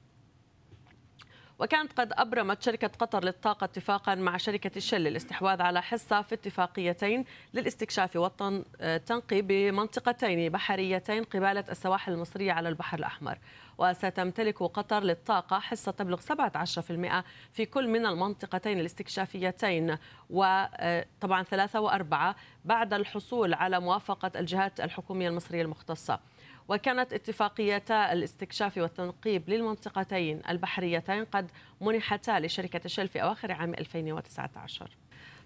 وكانت 1.61 2.01
قد 2.01 2.13
أبرمت 2.13 2.63
شركة 2.63 2.91
قطر 2.99 3.25
للطاقة 3.25 3.65
اتفاقا 3.65 4.15
مع 4.15 4.37
شركة 4.37 4.81
شل 4.81 5.01
للاستحواذ 5.01 5.63
على 5.63 5.83
حصة 5.83 6.23
في 6.23 6.35
اتفاقيتين 6.35 7.25
للاستكشاف 7.55 8.17
والتنقي 8.17 9.43
بمنطقتين 9.43 10.53
بحريتين 10.53 11.25
قبالة 11.25 11.65
السواحل 11.71 12.13
المصرية 12.13 12.53
على 12.53 12.69
البحر 12.69 12.99
الأحمر. 12.99 13.39
وستمتلك 13.79 14.63
قطر 14.63 15.03
للطاقة 15.03 15.59
حصة 15.59 15.93
تبلغ 15.93 16.21
17% 16.21 17.25
في 17.53 17.67
كل 17.67 17.89
من 17.89 18.07
المنطقتين 18.07 18.81
الاستكشافيتين. 18.81 19.97
وطبعا 20.31 21.43
ثلاثة 21.43 21.81
وأربعة 21.81 22.37
بعد 22.65 22.95
الحصول 22.95 23.55
على 23.55 23.81
موافقة 23.81 24.31
الجهات 24.37 24.81
الحكومية 24.81 25.29
المصرية 25.29 25.63
المختصة. 25.63 26.21
وكانت 26.69 27.13
اتفاقيتا 27.13 28.13
الاستكشاف 28.13 28.79
والتنقيب 28.79 29.51
للمنطقتين 29.51 30.43
البحريتين 30.49 31.25
قد 31.25 31.51
منحتا 31.81 32.41
لشركة 32.41 32.89
شل 32.89 33.09
في 33.09 33.23
أواخر 33.23 33.53
عام 33.53 33.75
2019 33.75 34.91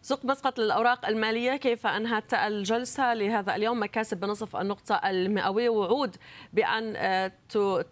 سوق 0.04 0.25
مسقط 0.25 0.58
للأوراق 0.58 1.06
المالية 1.06 1.56
كيف 1.56 1.87
أنهت 1.87 2.34
الجلسة 2.34 3.14
لهذا 3.14 3.56
اليوم؟ 3.56 3.82
مكاسب 3.82 4.20
بنصف 4.20 4.56
النقطة 4.56 4.94
المئوية. 4.94 5.68
وعود 5.68 6.16
بأن 6.52 6.94
آه، 6.96 7.32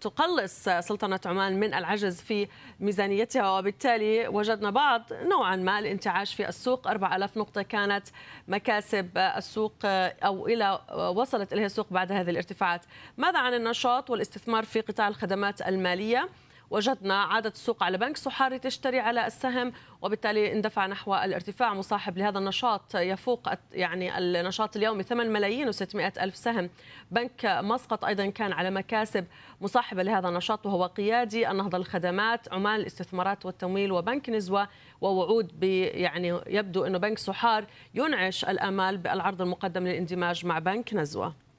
تقلص 0.00 0.64
سلطنة 0.64 1.20
عمان 1.26 1.60
من 1.60 1.74
العجز 1.74 2.20
في 2.20 2.48
ميزانيتها. 2.80 3.58
وبالتالي 3.58 4.28
وجدنا 4.28 4.70
بعض 4.70 5.02
نوعا 5.12 5.56
ما 5.56 5.78
الانتعاش 5.78 6.34
في 6.34 6.48
السوق. 6.48 6.88
4000 6.88 7.36
نقطة 7.36 7.62
كانت 7.62 8.08
مكاسب 8.48 9.18
السوق 9.18 9.72
آه، 9.84 10.16
أو 10.24 10.46
إلى 10.46 10.80
وصلت 11.16 11.52
إليها 11.52 11.66
السوق 11.66 11.86
بعد 11.90 12.12
هذه 12.12 12.30
الارتفاعات. 12.30 12.80
ماذا 13.18 13.38
عن 13.38 13.54
النشاط 13.54 14.10
والاستثمار 14.10 14.64
في 14.64 14.80
قطاع 14.80 15.08
الخدمات 15.08 15.62
المالية؟ 15.62 16.28
وجدنا 16.72 17.14
عادة 17.14 17.50
السوق 17.50 17.82
على 17.82 17.98
بنك 17.98 18.16
صحاري 18.16 18.58
تشتري 18.58 19.00
على 19.00 19.26
السهم 19.26 19.72
وبالتالي 20.02 20.52
اندفع 20.52 20.86
نحو 20.86 21.14
الارتفاع. 21.14 21.74
مصاحب 21.74 22.18
لهذا 22.18 22.38
النشاط 22.38 22.94
يفوق 22.94 23.48
يعني 23.72 24.18
النشاط 24.18 24.76
اليومي 24.76 25.02
8 25.02 25.30
ملايين 25.30 25.72
و600 25.72 26.22
ألف 26.22 26.36
سهم. 26.36 26.70
بنك 27.10 27.46
مسقط 27.46 28.04
أيضا 28.04 28.26
كان 28.26 28.52
على 28.52 28.70
مكاسب. 28.70 29.26
مصاحبة 29.60 30.02
لهذا 30.02 30.28
النشاط 30.28 30.66
وهو 30.66 30.86
قيادي 30.86 31.50
النهضة 31.50 31.78
الخدمات 31.78 32.52
عمان 32.52 32.80
الاستثمارات 32.80 33.46
والتمويل 33.46 33.92
وبنك 33.92 34.30
نزوة 34.30 34.68
ووعود 35.00 35.62
يعني 35.62 36.40
يبدو 36.46 36.84
أنه 36.84 36.98
بنك 36.98 37.18
صحار 37.18 37.64
ينعش 37.94 38.44
الأمال 38.44 38.98
بالعرض 38.98 39.42
المقدم 39.42 39.86
للإندماج 39.86 40.46
مع 40.46 40.58
بنك 40.58 40.94
نزوة. 40.94 41.51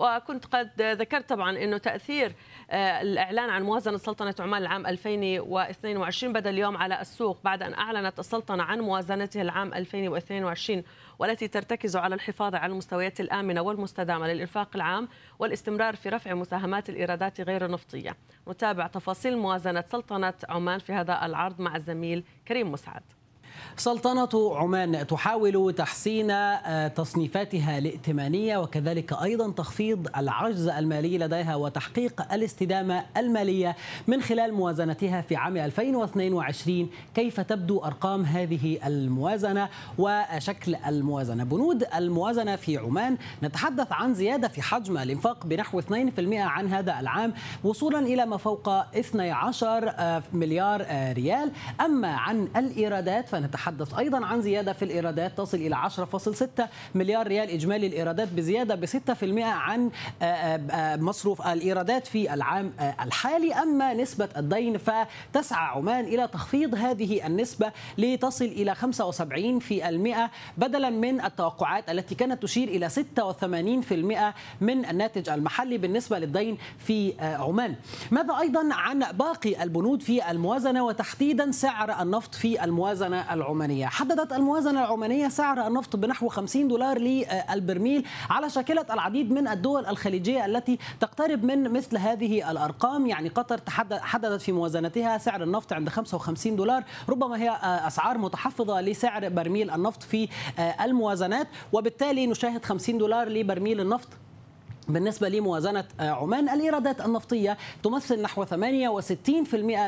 وكنت 0.00 0.44
قد 0.44 0.82
ذكرت 0.82 1.28
طبعا 1.28 1.58
إنه 1.58 1.78
تأثير 1.78 2.34
آه، 2.70 3.00
الإعلان 3.02 3.50
عن 3.50 3.62
موازنة 3.62 3.96
سلطنة 3.96 4.34
عمان 4.40 4.62
العام 4.62 4.86
2022 4.86 6.32
بدأ 6.32 6.50
اليوم 6.50 6.76
على 6.76 7.00
السوق 7.00 7.38
بعد 7.44 7.62
أن 7.62 7.74
أعلنت 7.74 8.18
السلطنة 8.18 8.62
عن 8.62 8.80
موازنتها 8.80 9.42
العام 9.42 9.74
2022 9.74 10.82
والتي 11.18 11.48
ترتكز 11.48 11.96
على 11.96 12.14
الحفاظ 12.14 12.54
على 12.54 12.72
المستويات 12.72 13.20
الآمنة 13.20 13.60
والمستدامة 13.60 14.26
للإنفاق 14.26 14.68
العام 14.74 15.08
والاستمرار 15.38 15.96
في 15.96 16.08
رفع 16.08 16.34
مساهمات 16.34 16.88
الإيرادات 16.88 17.40
غير 17.40 17.64
النفطية. 17.64 18.16
نتابع 18.48 18.86
تفاصيل 18.86 19.38
موازنة 19.38 19.84
سلطنة 19.92 20.34
عمان 20.48 20.78
في 20.78 20.92
هذا 20.92 21.26
العرض 21.26 21.60
مع 21.60 21.76
الزميل 21.76 22.24
كريم 22.48 22.72
مسعد. 22.72 23.02
سلطنة 23.76 24.56
عمان 24.56 25.06
تحاول 25.06 25.74
تحسين 25.74 26.30
آه، 26.30 26.88
تصنيفاتها 26.88 27.78
الائتمانية 27.78 28.58
وكذلك 28.58 29.12
أيضا 29.12 29.50
تخفيض 29.50 30.08
العجز 30.16 30.68
المالي 30.68 31.18
لديها 31.18 31.54
وتحقيق 31.54 32.32
الاستدامة 32.32 33.04
المالية 33.16 33.76
من 34.06 34.22
خلال 34.22 34.54
موازنتها 34.54 35.20
في 35.20 35.36
عام 35.36 35.56
2022 35.56 36.90
كيف 37.14 37.40
تبدو 37.40 37.78
أرقام 37.78 38.24
هذه 38.24 38.78
الموازنة 38.86 39.68
وشكل 39.98 40.74
الموازنة؟ 40.74 41.44
بنود 41.44 41.86
الموازنة 41.94 42.56
في 42.56 42.76
عمان. 42.76 43.16
نتحدث 43.42 43.92
عن 43.92 44.14
زيادة 44.14 44.48
في 44.48 44.62
حجم 44.62 44.98
الإنفاق 44.98 45.46
بنحو 45.46 45.80
2% 45.80 45.84
عن 46.34 46.68
هذا 46.68 47.00
العام 47.00 47.32
وصولا 47.64 47.98
إلى 47.98 48.26
ما 48.26 48.36
فوق 48.36 48.68
12 48.68 49.94
آه، 49.98 50.22
مليار 50.32 50.82
آه، 50.86 51.12
ريال. 51.12 51.52
أما 51.80 52.08
عن 52.08 52.48
الإيرادات 52.56 53.28
فنتحدث 53.28 53.49
أيضا 53.98 54.26
عن 54.26 54.42
زيادة 54.42 54.72
في 54.72 54.84
الإيرادات 54.84 55.38
تصل 55.38 55.56
إلى 55.56 55.76
10.6 55.76 56.68
مليار 56.94 57.26
ريال 57.26 57.50
إجمالي 57.50 57.86
الإيرادات 57.86 58.28
بزيادة 58.28 58.74
ب 58.74 58.86
6% 58.86 59.42
عن 59.42 59.90
آه، 60.22 60.24
آه، 60.24 60.96
مصروف 60.96 61.46
الإيرادات 61.46 62.06
في 62.06 62.34
العام 62.34 62.72
آه، 62.80 62.94
الحالي. 63.04 63.54
أما 63.54 63.94
نسبة 63.94 64.28
الدين 64.36 64.78
فتسعى 64.78 65.66
عمان 65.66 66.04
إلى 66.04 66.28
تخفيض 66.28 66.74
هذه 66.74 67.26
النسبة 67.26 67.72
لتصل 67.98 68.44
إلى 68.44 68.74
75% 68.74 70.30
بدلا 70.58 70.90
من 70.90 71.20
التوقعات 71.20 71.90
التي 71.90 72.14
كانت 72.14 72.42
تشير 72.42 72.68
إلى 72.68 72.88
86% 72.88 74.34
من 74.60 74.84
الناتج 74.84 75.28
المحلي 75.28 75.78
بالنسبة 75.78 76.18
للدين 76.18 76.58
في 76.78 77.14
عمان. 77.20 77.74
ماذا 78.10 78.38
أيضا 78.40 78.68
عن 78.72 79.04
باقي 79.12 79.62
البنود 79.62 80.02
في 80.02 80.30
الموازنة 80.30 80.84
وتحديدا 80.84 81.50
سعر 81.50 82.02
النفط 82.02 82.34
في 82.34 82.64
الموازنة 82.64 83.32
العمانية. 83.40 83.86
حددت 83.86 84.32
الموازنة 84.32 84.84
العمانية 84.84 85.28
سعر 85.28 85.66
النفط 85.66 85.96
بنحو 85.96 86.28
50 86.28 86.68
دولار 86.68 86.98
للبرميل 86.98 88.06
على 88.30 88.50
شاكلة 88.50 88.86
العديد 88.90 89.32
من 89.32 89.48
الدول 89.48 89.86
الخليجية 89.86 90.46
التي 90.46 90.78
تقترب 91.00 91.44
من 91.44 91.72
مثل 91.72 91.98
هذه 91.98 92.50
الأرقام. 92.50 93.06
يعني 93.06 93.28
قطر 93.28 93.60
حددت 94.00 94.42
في 94.42 94.52
موازنتها 94.52 95.18
سعر 95.18 95.42
النفط 95.42 95.72
عند 95.72 95.88
55 95.88 96.56
دولار. 96.56 96.84
ربما 97.08 97.36
هي 97.36 97.58
أسعار 97.62 98.18
متحفظة 98.18 98.80
لسعر 98.80 99.28
برميل 99.28 99.70
النفط 99.70 100.02
في 100.02 100.28
الموازنات. 100.84 101.48
وبالتالي 101.72 102.26
نشاهد 102.26 102.64
50 102.64 102.98
دولار 102.98 103.28
لبرميل 103.28 103.80
النفط. 103.80 104.08
بالنسبة 104.92 105.28
لموازنة 105.28 105.84
آه، 106.00 106.10
عمان 106.10 106.48
الإيرادات 106.48 107.00
النفطية 107.00 107.58
تمثل 107.82 108.22
نحو 108.22 108.44
68% 108.44 108.54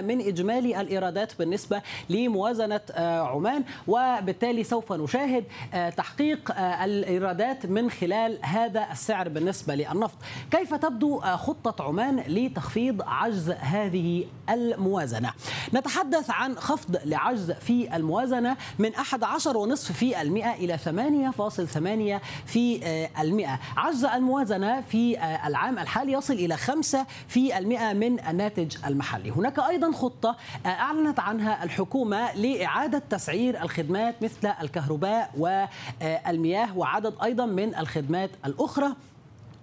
من 0.00 0.20
إجمالي 0.20 0.80
الإيرادات 0.80 1.38
بالنسبة 1.38 1.82
لموازنة 2.10 2.80
آه، 2.90 3.20
عمان. 3.20 3.64
وبالتالي 3.88 4.64
سوف 4.64 4.92
نشاهد 4.92 5.44
آه، 5.74 5.90
تحقيق 5.90 6.52
الإيرادات 6.58 7.66
من 7.66 7.90
خلال 7.90 8.38
هذا 8.42 8.86
السعر 8.92 9.28
بالنسبة 9.28 9.74
للنفط. 9.74 10.18
كيف 10.50 10.74
تبدو 10.74 11.20
خطة 11.20 11.84
عمان 11.84 12.20
لتخفيض 12.28 13.02
عجز 13.06 13.50
هذه 13.50 14.24
الموازنة؟ 14.50 15.32
نتحدث 15.74 16.30
عن 16.30 16.56
خفض 16.56 16.98
لعجز 17.04 17.50
في 17.50 17.96
الموازنة 17.96 18.56
من 18.78 18.92
11.5 18.94 19.92
في 19.92 20.22
المئة 20.22 20.54
إلى 20.54 20.78
8.8 20.78 22.20
في 22.46 22.80
المئة. 23.20 23.60
عجز 23.76 24.04
الموازنة 24.04 24.80
في 24.80 24.91
آه، 24.94 25.46
العام 25.48 25.78
الحالي 25.78 26.12
يصل 26.12 26.34
إلى 26.34 26.56
5 26.56 27.06
في 27.28 27.58
المئة 27.58 27.92
من 27.92 28.20
الناتج 28.28 28.76
المحلي. 28.86 29.30
هناك 29.30 29.58
أيضا 29.58 29.92
خطة 29.92 30.36
آه، 30.66 30.68
أعلنت 30.68 31.20
عنها 31.20 31.64
الحكومة 31.64 32.34
لإعادة 32.34 33.02
تسعير 33.10 33.62
الخدمات 33.62 34.14
مثل 34.22 34.52
الكهرباء 34.62 35.30
والمياه 35.38 36.78
وعدد 36.78 37.14
أيضا 37.22 37.46
من 37.46 37.74
الخدمات 37.74 38.30
الأخرى. 38.46 38.94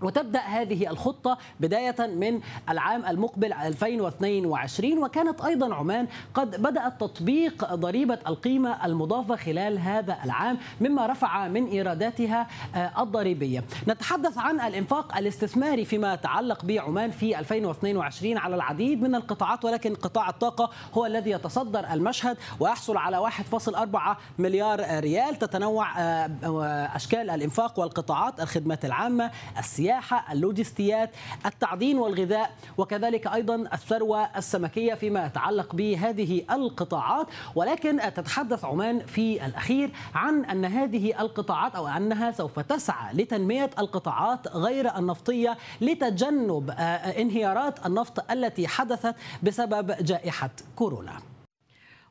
وتبدأ 0.01 0.39
هذه 0.39 0.89
الخطة 0.89 1.37
بداية 1.59 1.95
من 1.99 2.39
العام 2.69 3.05
المقبل 3.05 3.53
2022 3.53 5.03
وكانت 5.03 5.41
أيضا 5.41 5.75
عمان 5.75 6.07
قد 6.33 6.61
بدأت 6.61 6.99
تطبيق 6.99 7.73
ضريبة 7.73 8.19
القيمة 8.27 8.85
المضافة 8.85 9.35
خلال 9.35 9.79
هذا 9.79 10.17
العام 10.23 10.57
مما 10.81 11.07
رفع 11.07 11.47
من 11.47 11.67
إيراداتها 11.67 12.47
آه، 12.75 13.03
الضريبية. 13.03 13.63
نتحدث 13.87 14.37
عن 14.37 14.61
الإنفاق 14.61 15.17
الاستثماري 15.17 15.85
فيما 15.85 16.13
يتعلق 16.13 16.65
بعمان 16.65 17.11
في 17.11 17.39
2022 17.39 18.37
على 18.37 18.55
العديد 18.55 19.01
من 19.01 19.15
القطاعات 19.15 19.65
ولكن 19.65 19.95
قطاع 19.95 20.29
الطاقة 20.29 20.69
هو 20.93 21.05
الذي 21.05 21.31
يتصدر 21.31 21.93
المشهد 21.93 22.37
ويحصل 22.59 22.97
على 22.97 23.29
1.4 23.29 24.17
مليار 24.39 24.99
ريال 24.99 25.35
تتنوع 25.35 25.99
آه، 25.99 26.29
أشكال 26.95 27.29
الإنفاق 27.29 27.79
والقطاعات 27.79 28.39
الخدمات 28.39 28.85
العامة 28.85 29.31
السياسة 29.59 29.88
السياحة 29.89 30.33
اللوجستيات 30.33 31.09
التعدين 31.45 31.97
والغذاء 31.97 32.51
وكذلك 32.77 33.27
أيضا 33.27 33.55
الثروة 33.55 34.37
السمكية 34.37 34.93
فيما 34.93 35.25
يتعلق 35.25 35.75
بهذه 35.75 36.45
القطاعات. 36.51 37.27
ولكن 37.55 37.99
تتحدث 38.15 38.65
عمان 38.65 38.99
في 38.99 39.45
الأخير 39.45 39.91
عن 40.15 40.45
أن 40.45 40.65
هذه 40.65 41.21
القطاعات 41.21 41.75
أو 41.75 41.87
أنها 41.87 42.31
سوف 42.31 42.59
تسعى 42.59 43.13
لتنمية 43.13 43.69
القطاعات 43.79 44.47
غير 44.47 44.97
النفطية 44.97 45.57
لتجنب 45.81 46.69
آه، 46.69 47.21
انهيارات 47.21 47.85
النفط 47.85 48.31
التي 48.31 48.67
حدثت 48.67 49.15
بسبب 49.43 49.95
جائحة 50.01 50.51
كورونا. 50.75 51.13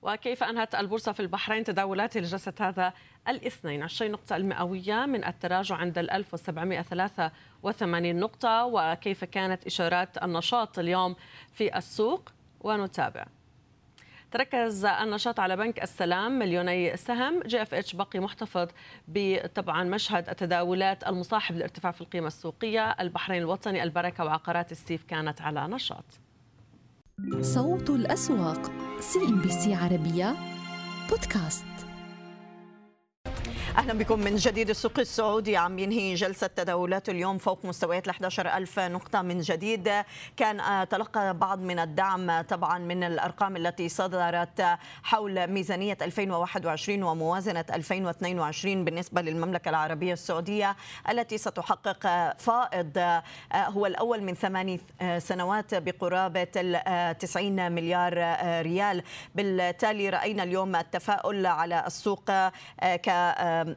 وكيف 0.02 0.42
أنهت 0.44 0.74
البورصة 0.74 1.12
في 1.12 1.20
البحرين 1.20 1.64
تداولاتها 1.64 2.20
لجلسة 2.20 2.52
هذا 2.60 2.92
الاثنين. 3.28 3.82
عشري 3.82 4.10
النقطة 4.10 4.36
المئوية 4.36 5.06
من 5.06 5.24
التراجع 5.24 5.76
عند 5.76 5.98
ال 5.98 6.10
1783 6.10 8.16
نقطة 8.16 8.64
وكيف 8.64 9.24
كانت 9.24 9.66
إشارات 9.66 10.22
النشاط 10.22 10.78
اليوم 10.78 11.16
في 11.52 11.78
السوق؟ 11.78 12.28
ونتابع. 12.60 13.26
تركز 14.30 14.84
النشاط 14.84 15.40
على 15.40 15.56
بنك 15.56 15.82
السلام 15.82 16.38
مليوني 16.38 16.96
سهم. 16.96 17.42
GFH 17.46 17.96
بقي 17.96 18.18
محتفظ 18.18 18.68
بطبعا 19.08 19.84
مشهد 19.84 20.28
التداولات 20.28 21.08
المصاحب 21.08 21.54
للارتفاع 21.54 21.92
في 21.92 22.00
القيمة 22.00 22.26
السوقية. 22.26 22.90
البحرين 22.90 23.42
الوطني 23.42 23.82
البركة 23.82 24.24
وعقارات 24.24 24.72
السيف 24.72 25.02
كانت 25.02 25.40
على 25.40 25.68
نشاط. 25.68 26.04
صوت 27.40 27.90
الأسواق 27.90 28.70
CNBC 29.00 29.74
عربية 29.74 30.34
بودكاست. 31.08 31.87
أهلا 33.78 33.92
بكم. 33.92 34.18
من 34.18 34.36
جديد 34.36 34.70
السوق 34.70 34.98
السعودي 34.98 35.56
عم 35.56 35.78
ينهي 35.78 36.14
جلسة 36.14 36.46
تداولات 36.46 37.08
اليوم 37.08 37.38
فوق 37.38 37.64
مستويات 37.64 38.04
ال 38.06 38.10
11000 38.10 38.78
نقطة 38.78 39.22
من 39.22 39.40
جديد. 39.40 39.90
كان 40.36 40.60
آه، 40.60 40.84
تلقى 40.84 41.34
بعض 41.34 41.58
من 41.58 41.78
الدعم 41.78 42.40
طبعا 42.40 42.78
من 42.78 43.04
الأرقام 43.04 43.56
التي 43.56 43.88
صدرت 43.88 44.78
حول 45.02 45.46
ميزانية 45.46 45.98
2021 46.02 47.02
وموازنة 47.02 47.64
2022 47.72 48.84
بالنسبة 48.84 49.20
للمملكة 49.20 49.68
العربية 49.68 50.12
السعودية 50.12 50.76
التي 51.10 51.38
ستحقق 51.38 52.32
فائض 52.38 52.98
آه، 52.98 53.22
هو 53.52 53.86
الأول 53.86 54.22
من 54.22 54.34
ثماني 54.34 54.80
آه، 55.00 55.18
سنوات 55.18 55.74
بقرابة 55.74 56.48
ال 56.56 57.18
90 57.18 57.72
مليار 57.72 58.14
ريال. 58.62 59.02
بالتالي 59.34 60.10
رأينا 60.10 60.42
اليوم 60.42 60.76
التفاؤل 60.76 61.46
على 61.46 61.86
السوق 61.86 62.30
ك 62.82 63.08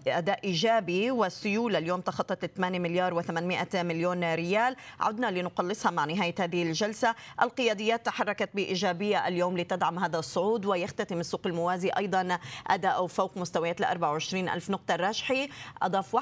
أداء 0.07 0.39
إيجابي 0.43 1.11
والسيولة. 1.11 1.77
اليوم 1.77 2.01
تخطت 2.01 2.45
8 2.45 2.79
مليار 2.79 3.21
و800 3.21 3.75
مليون 3.75 4.33
ريال. 4.33 4.75
عدنا 4.99 5.31
لنقلصها 5.31 5.91
مع 5.91 6.05
نهاية 6.05 6.35
هذه 6.39 6.63
الجلسة. 6.63 7.15
القياديات 7.41 8.05
تحركت 8.05 8.49
بإيجابية 8.53 9.27
اليوم 9.27 9.57
لتدعم 9.57 9.99
هذا 9.99 10.19
الصعود 10.19 10.65
ويختتم 10.65 11.19
السوق 11.19 11.41
الموازي 11.45 11.89
أيضا 11.89 12.39
أداء 12.67 13.07
فوق 13.07 13.37
مستويات 13.37 13.81
ل 13.81 13.83
24 13.83 14.49
ألف 14.49 14.69
نقطة 14.69 14.95
الراجحي 14.95 15.49
أضاف 15.81 16.15
1% 16.15 16.19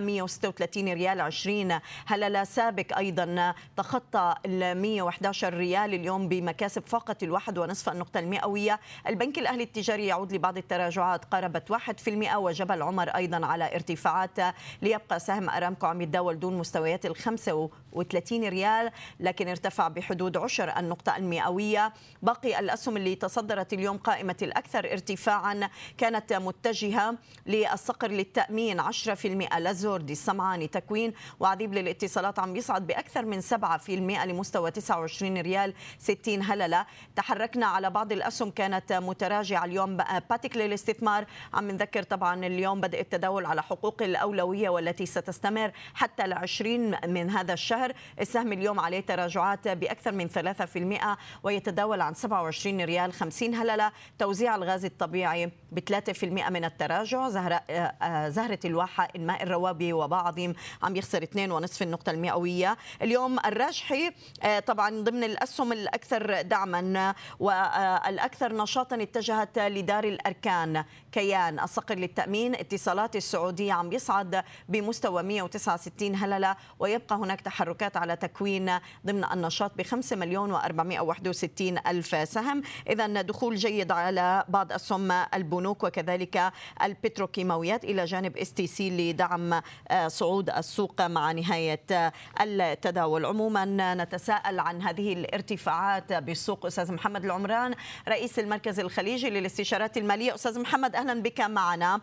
136 0.00 0.92
ريال 0.92 1.20
20 1.20 1.78
هلال 2.06 2.46
سابق 2.46 2.96
أيضا. 2.98 3.54
تخطى 3.76 4.34
ال 4.46 4.82
111 4.82 5.54
ريال 5.54 5.94
اليوم 5.94 6.28
بمكاسب 6.28 6.82
فاقت 6.86 7.22
الواحد 7.22 7.58
ونصف 7.58 7.88
النقطة 7.88 8.20
المئوية. 8.20 8.80
البنك 9.06 9.38
الأهلي 9.38 9.62
التجاري 9.62 10.06
يعود 10.06 10.32
لبعض 10.32 10.56
التراجعات 10.56 11.24
قاربت 11.24 11.70
1% 11.70 12.36
وجبل 12.36 12.82
العمر 12.86 13.08
أيضا 13.08 13.46
على 13.46 13.74
ارتفاعات 13.74 14.38
ليبقى 14.82 15.20
سهم 15.20 15.50
أرامكو 15.50 15.86
عم 15.86 16.00
يتداول 16.00 16.38
دون 16.38 16.58
مستويات 16.58 17.06
ال 17.06 17.16
35 17.16 18.48
ريال 18.48 18.90
لكن 19.20 19.48
ارتفع 19.48 19.88
بحدود 19.88 20.36
عشر 20.36 20.78
النقطة 20.78 21.16
المئوية. 21.16 21.92
باقي 22.22 22.58
الأسهم 22.58 22.96
اللي 22.96 23.14
تصدرت 23.14 23.72
اليوم 23.72 23.96
قائمة 23.98 24.36
الأكثر 24.42 24.92
ارتفاعا 24.92 25.70
كانت 25.98 26.32
متجهة 26.32 27.14
للصقر 27.46 28.10
للتأمين. 28.10 28.80
10% 28.80 29.58
لزوردي 29.58 30.12
السمعاني 30.12 30.66
تكوين 30.66 31.12
وعذيب 31.40 31.74
للاتصالات 31.74 32.38
عم 32.38 32.56
يصعد 32.56 32.86
بأكثر 32.86 33.24
من 33.24 33.40
7% 33.40 34.24
لمستوى 34.24 34.70
29 34.70 35.38
ريال 35.38 35.74
60 35.98 36.42
هللة. 36.42 36.86
تحركنا 37.16 37.66
على 37.66 37.90
بعض 37.90 38.12
الأسهم 38.12 38.50
كانت 38.50 38.92
متراجعة 38.92 39.64
اليوم. 39.64 39.96
باتيك 40.30 40.56
للاستثمار 40.56 41.24
عم 41.54 41.70
نذكر 41.70 42.02
طبعا 42.02 42.46
اليوم 42.46 42.75
بدأ 42.80 43.00
التداول 43.00 43.46
على 43.46 43.62
حقوق 43.62 44.02
الأولوية 44.02 44.68
والتي 44.68 45.06
ستستمر 45.06 45.70
حتى 45.94 46.24
العشرين 46.24 46.96
من 47.06 47.30
هذا 47.30 47.52
الشهر. 47.52 47.92
السهم 48.20 48.52
اليوم 48.52 48.80
عليه 48.80 49.00
تراجعات 49.00 49.68
بأكثر 49.68 50.12
من 50.12 50.28
3% 50.28 51.16
ويتداول 51.42 52.00
عن 52.00 52.14
27 52.14 52.80
ريال 52.80 53.12
50 53.12 53.54
هللة. 53.54 53.92
توزيع 54.18 54.56
الغاز 54.56 54.84
الطبيعي 54.84 55.50
ب 55.76 55.80
3% 55.80 56.50
من 56.50 56.64
التراجع. 56.64 57.28
زهرة 57.28 57.54
آه، 57.70 58.28
زهرة 58.28 58.58
الواحة 58.64 59.08
الماء 59.16 59.42
الروابي 59.42 59.92
وبعضهم 59.92 60.54
عم 60.82 60.96
يخسر 60.96 61.22
2.5 61.22 61.82
النقطة 61.82 62.10
المئوية. 62.10 62.76
اليوم 63.02 63.38
الراجحي 63.38 64.10
آه، 64.42 64.58
طبعا 64.58 64.90
ضمن 65.02 65.24
الأسهم 65.24 65.72
الأكثر 65.72 66.42
دعما 66.42 67.14
والأكثر 67.40 68.52
نشاطا 68.56 68.96
اتجهت 69.02 69.58
لدار 69.58 70.04
الأركان. 70.04 70.84
كيان 71.12 71.60
الصقر 71.60 71.94
للتأمين 71.94 72.54
اتصالات 72.54 73.16
السعودية 73.16 73.72
عم 73.72 73.92
يصعد 73.92 74.44
بمستوى 74.68 75.22
169 75.22 76.14
هللة 76.14 76.56
ويبقى 76.78 77.16
هناك 77.16 77.40
تحركات 77.40 77.96
على 77.96 78.16
تكوين 78.16 78.78
ضمن 79.06 79.24
النشاط 79.24 79.72
ب 79.78 79.82
5 79.82 80.16
مليون 80.16 80.58
و461 80.58 81.86
ألف 81.86 82.28
سهم. 82.28 82.62
إذا 82.90 83.22
دخول 83.22 83.56
جيد 83.56 83.92
على 83.92 84.44
بعض 84.48 84.72
أسهم 84.72 85.12
البنوك. 85.12 85.65
وكذلك 85.70 86.52
البتروكيماويات 86.82 87.84
إلى 87.84 88.04
جانب 88.04 88.36
STC 88.36 88.90
لدعم 88.90 89.60
آه، 89.88 90.08
صعود 90.08 90.50
السوق 90.50 91.02
مع 91.02 91.32
نهاية 91.32 92.12
التداول. 92.40 93.26
عموما 93.26 93.94
نتساءل 93.94 94.60
عن 94.60 94.82
هذه 94.82 95.12
الارتفاعات 95.12 96.12
بالسوق. 96.12 96.66
أستاذ 96.66 96.92
محمد 96.92 97.24
العمران 97.24 97.74
رئيس 98.08 98.38
المركز 98.38 98.80
الخليجي 98.80 99.30
للاستشارات 99.30 99.96
المالية. 99.96 100.34
أستاذ 100.34 100.60
محمد 100.60 100.96
أهلا 100.96 101.22
بك 101.22 101.40
معنا. 101.40 102.00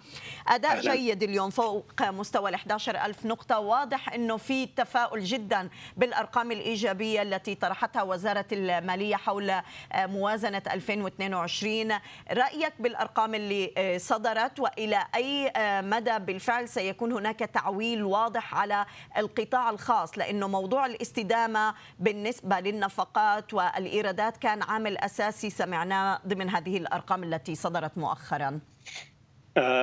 أداء 0.48 0.72
أهلا. 0.72 0.96
جيد 0.96 1.24
اليوم 1.24 1.50
فوق 1.50 2.02
مستوى 2.02 2.50
ال 2.50 2.56
11000 2.56 3.26
نقطة. 3.26 3.60
واضح 3.60 4.14
أنه 4.14 4.38
في 4.38 4.66
تفاؤل 4.66 5.24
جدا 5.24 5.70
بالأرقام 5.98 6.52
الإيجابية 6.52 7.22
التي 7.22 7.56
طرحتها 7.56 8.04
وزارة 8.04 8.46
المالية 8.52 9.16
حول 9.16 9.54
موازنة 9.96 10.62
2022 10.72 11.92
رأيك 12.32 12.74
بالأرقام 12.80 13.36
اللي 13.44 14.00
صدرت 14.00 14.60
وإلى 14.60 15.00
أي 15.16 15.54
مدى 15.82 16.20
بالفعل 16.20 16.70
سيكون 16.70 17.12
هناك 17.12 17.40
تعويل 17.40 18.04
واضح 18.04 18.56
على 18.56 18.86
القطاع 19.18 19.70
الخاص 19.70 20.18
لأنه 20.18 20.48
موضوع 20.48 20.86
الاستدامة 20.86 21.74
بالنسبة 22.00 22.60
للنفقات 22.60 23.54
والإيرادات 23.54 24.38
كان 24.38 24.62
عامل 24.64 24.98
أساسي 24.98 25.50
سمعناه 25.50 26.20
ضمن 26.28 26.50
هذه 26.50 26.78
الأرقام 26.78 27.24
التي 27.24 27.56
صدرت 27.56 27.98
مؤخرا. 27.98 28.48
آه، 28.48 29.13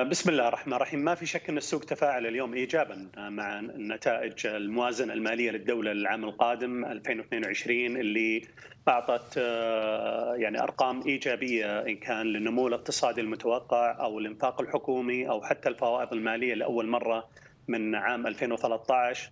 بسم 0.09 0.29
الله 0.29 0.47
الرحمن 0.47 0.73
الرحيم. 0.73 0.99
ما 0.99 1.15
في 1.15 1.25
شك 1.25 1.49
أن 1.49 1.57
السوق 1.57 1.81
تفاعل 1.81 2.27
اليوم 2.27 2.53
ايجابا 2.53 3.09
آه، 3.17 3.29
مع 3.29 3.61
نتائج 3.61 4.47
الموازنة 4.47 5.13
المالية 5.13 5.51
للدولة 5.51 5.93
للعام 5.93 6.23
القادم 6.23 6.85
2022 6.85 7.97
اللي 7.97 8.41
أعطت 8.87 9.33
آه، 9.37 10.35
يعني 10.35 10.63
أرقام 10.63 11.01
إيجابية 11.07 11.79
إن 11.79 11.95
كان 11.95 12.25
للنمو 12.25 12.67
الاقتصادي 12.67 13.21
المتوقع 13.21 13.99
أو 13.99 14.19
الإنفاق 14.19 14.61
الحكومي 14.61 15.29
أو 15.29 15.41
حتى 15.41 15.69
الفوائض 15.69 16.13
المالية 16.13 16.53
لأول 16.53 16.87
مرة 16.87 17.29
من 17.67 17.95
عام 17.95 18.27
2013 18.27 19.31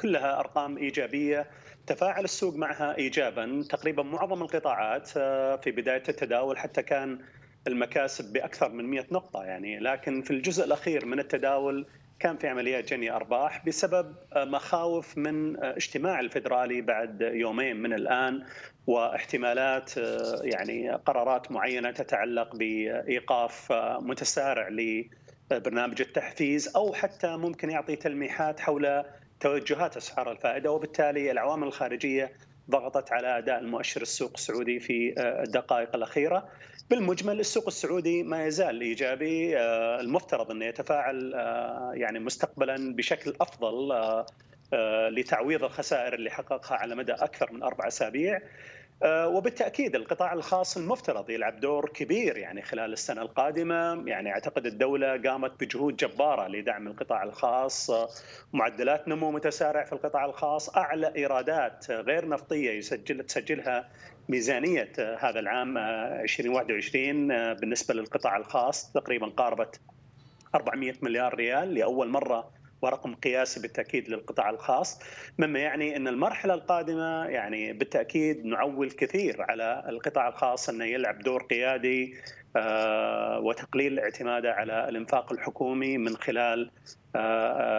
كلها 0.00 0.40
أرقام 0.40 0.76
إيجابية. 0.76 1.50
تفاعل 1.86 2.24
السوق 2.24 2.54
معها 2.54 2.96
ايجابا. 2.98 3.64
تقريبا 3.70 4.02
معظم 4.02 4.42
القطاعات 4.42 5.08
في 5.62 5.70
بداية 5.70 6.02
التداول 6.08 6.58
حتى 6.58 6.82
كان 6.82 7.18
المكاسب 7.66 8.32
بأكثر 8.32 8.68
من 8.68 8.84
100 8.84 9.04
نقطة 9.12 9.44
يعني. 9.44 9.78
لكن 9.78 10.22
في 10.22 10.30
الجزء 10.30 10.64
الأخير 10.64 11.06
من 11.06 11.18
التداول 11.18 11.86
كان 12.20 12.36
في 12.36 12.48
عمليات 12.48 12.90
جني 12.92 13.10
أرباح 13.10 13.66
بسبب 13.66 14.14
مخاوف 14.36 15.18
من 15.18 15.64
اجتماع 15.64 16.20
الفدرالي 16.20 16.80
بعد 16.80 17.20
يومين 17.20 17.76
من 17.76 17.92
الآن 17.92 18.42
واحتمالات 18.86 19.96
يعني 20.42 20.90
قرارات 20.90 21.52
معينة 21.52 21.90
تتعلق 21.90 22.56
بإيقاف 22.56 23.72
متسارع 24.00 24.68
لبرنامج 24.68 26.00
التحفيز 26.00 26.76
أو 26.76 26.92
حتى 26.92 27.36
ممكن 27.36 27.70
يعطي 27.70 27.96
تلميحات 27.96 28.60
حول 28.60 29.04
توجهات 29.40 29.96
أسعار 29.96 30.32
الفائدة. 30.32 30.72
وبالتالي 30.72 31.30
العوامل 31.30 31.66
الخارجية 31.66 32.32
ضغطت 32.70 33.12
على 33.12 33.38
أداء 33.38 33.58
المؤشر 33.58 34.02
السوق 34.02 34.32
السعودي 34.34 34.80
في 34.80 35.14
الدقائق 35.18 35.96
الأخيرة. 35.96 36.48
بالمجمل 36.90 37.40
السوق 37.40 37.66
السعودي 37.66 38.22
ما 38.22 38.46
يزال 38.46 38.80
إيجابي 38.80 39.58
آه، 39.58 40.00
المفترض 40.00 40.50
انه 40.50 40.64
يتفاعل 40.64 41.34
آه، 41.34 41.90
يعني 41.94 42.18
مستقبلا 42.18 42.94
بشكل 42.94 43.34
أفضل 43.40 43.92
آه، 43.92 45.08
لتعويض 45.08 45.64
الخسائر 45.64 46.14
اللي 46.14 46.30
حققها 46.30 46.76
على 46.76 46.94
مدى 46.94 47.12
أكثر 47.12 47.52
من 47.52 47.62
أربع 47.62 47.86
أسابيع. 47.86 48.40
وبالتأكيد 49.04 49.94
القطاع 49.94 50.32
الخاص 50.32 50.76
المفترض 50.76 51.30
يلعب 51.30 51.60
دور 51.60 51.88
كبير 51.88 52.36
يعني 52.36 52.62
خلال 52.62 52.92
السنة 52.92 53.22
القادمة. 53.22 54.02
يعني 54.06 54.32
أعتقد 54.32 54.66
الدولة 54.66 55.22
قامت 55.22 55.60
بجهود 55.60 55.96
جبارة 55.96 56.48
لدعم 56.48 56.86
القطاع 56.86 57.22
الخاص. 57.22 57.90
معدلات 58.52 59.08
نمو 59.08 59.30
متسارع 59.30 59.84
في 59.84 59.92
القطاع 59.92 60.24
الخاص 60.24 60.76
أعلى 60.76 61.12
إيرادات 61.16 61.90
غير 61.90 62.28
نفطية 62.28 62.70
يسجل 62.70 63.26
تسجلها 63.26 63.88
ميزانية 64.28 64.92
هذا 65.18 65.40
العام 65.40 65.78
2021 65.78 67.30
آه، 67.30 67.50
آه، 67.50 67.52
بالنسبة 67.52 67.94
للقطاع 67.94 68.36
الخاص 68.36 68.92
تقريبا 68.92 69.26
قاربت 69.26 69.80
400 70.54 70.94
مليار 71.02 71.34
ريال 71.34 71.74
لأول 71.74 72.08
مرة 72.08 72.50
ورقم 72.82 73.14
قياسي 73.14 73.60
بالتأكيد 73.60 74.08
للقطاع 74.08 74.50
الخاص 74.50 75.00
مما 75.38 75.58
يعني 75.58 75.96
إن 75.96 76.08
المرحلة 76.08 76.54
القادمة 76.54 77.24
يعني 77.24 77.72
بالتأكيد 77.72 78.44
نعول 78.44 78.90
كثير 78.90 79.42
على 79.42 79.84
القطاع 79.88 80.28
الخاص 80.28 80.68
إنه 80.68 80.84
يلعب 80.84 81.18
دور 81.18 81.42
قيادي 81.42 82.14
آه، 82.56 83.40
وتقليل 83.40 83.98
اعتماده 83.98 84.52
على 84.52 84.88
الإنفاق 84.88 85.32
الحكومي 85.32 85.98
من 85.98 86.16
خلال 86.16 86.70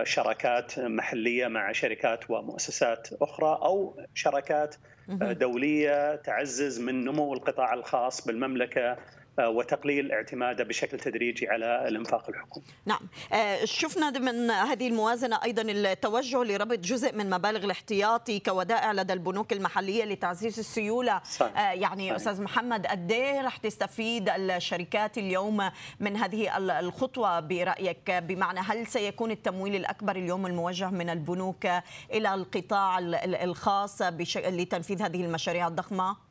شراكات 0.04 0.80
محلية 0.80 1.48
مع 1.48 1.72
شركات 1.72 2.30
ومؤسسات 2.30 3.10
أخرى 3.22 3.60
أو 3.62 4.00
شراكات 4.14 4.76
دولية 5.20 6.16
تعزز 6.16 6.80
من 6.80 7.06
نمو 7.06 7.34
القطاع 7.34 7.74
الخاص 7.74 8.28
بالمملكة 8.28 8.82
آه، 8.92 8.98
وتقليل 9.40 10.12
اعتماده 10.12 10.64
بشكل 10.64 11.00
تدريجي 11.00 11.48
على 11.50 11.88
الانفاق 11.88 12.30
الحكومي. 12.30 12.66
نعم، 12.86 13.00
آه، 13.34 13.66
شفنا 13.66 14.10
من 14.10 14.52
هذه 14.52 14.88
الموازنة 14.88 15.40
أيضا 15.44 15.62
التوجه 15.62 16.44
لربط 16.44 16.80
جزء 16.80 17.16
من 17.16 17.30
مبالغ 17.30 17.66
الاحتياطي 17.66 18.40
كودائع 18.40 18.92
لدى 18.92 19.14
البنوك 19.14 19.54
المحلية 19.54 20.06
لتعزيز 20.06 20.60
السيولة، 20.60 21.22
صحيح. 21.24 21.58
آه، 21.60 21.72
يعني 21.72 22.04
صحيح. 22.04 22.16
أستاذ 22.16 22.42
محمد 22.42 22.88
قد 22.88 23.12
إيه 23.12 23.42
رح 23.42 23.58
تستفيد 23.58 24.30
الشركات 24.30 25.18
اليوم 25.18 25.70
من 26.00 26.16
هذه 26.16 26.58
الخطوة 26.80 27.40
برأيك؟ 27.40 28.12
بمعنى 28.12 28.60
هل 28.60 28.88
سيكون 28.88 29.32
التمويل 29.32 29.76
الأكبر 29.76 30.16
اليوم 30.16 30.46
الموجه 30.46 30.90
من 30.90 31.10
البنوك 31.10 31.68
إلى 32.14 32.34
القطاع 32.34 33.00
الخاص 33.24 34.02
لتنفيذ 34.02 35.02
هذه 35.02 35.26
المشاريع 35.26 35.68
الضخمة؟ 35.68 36.27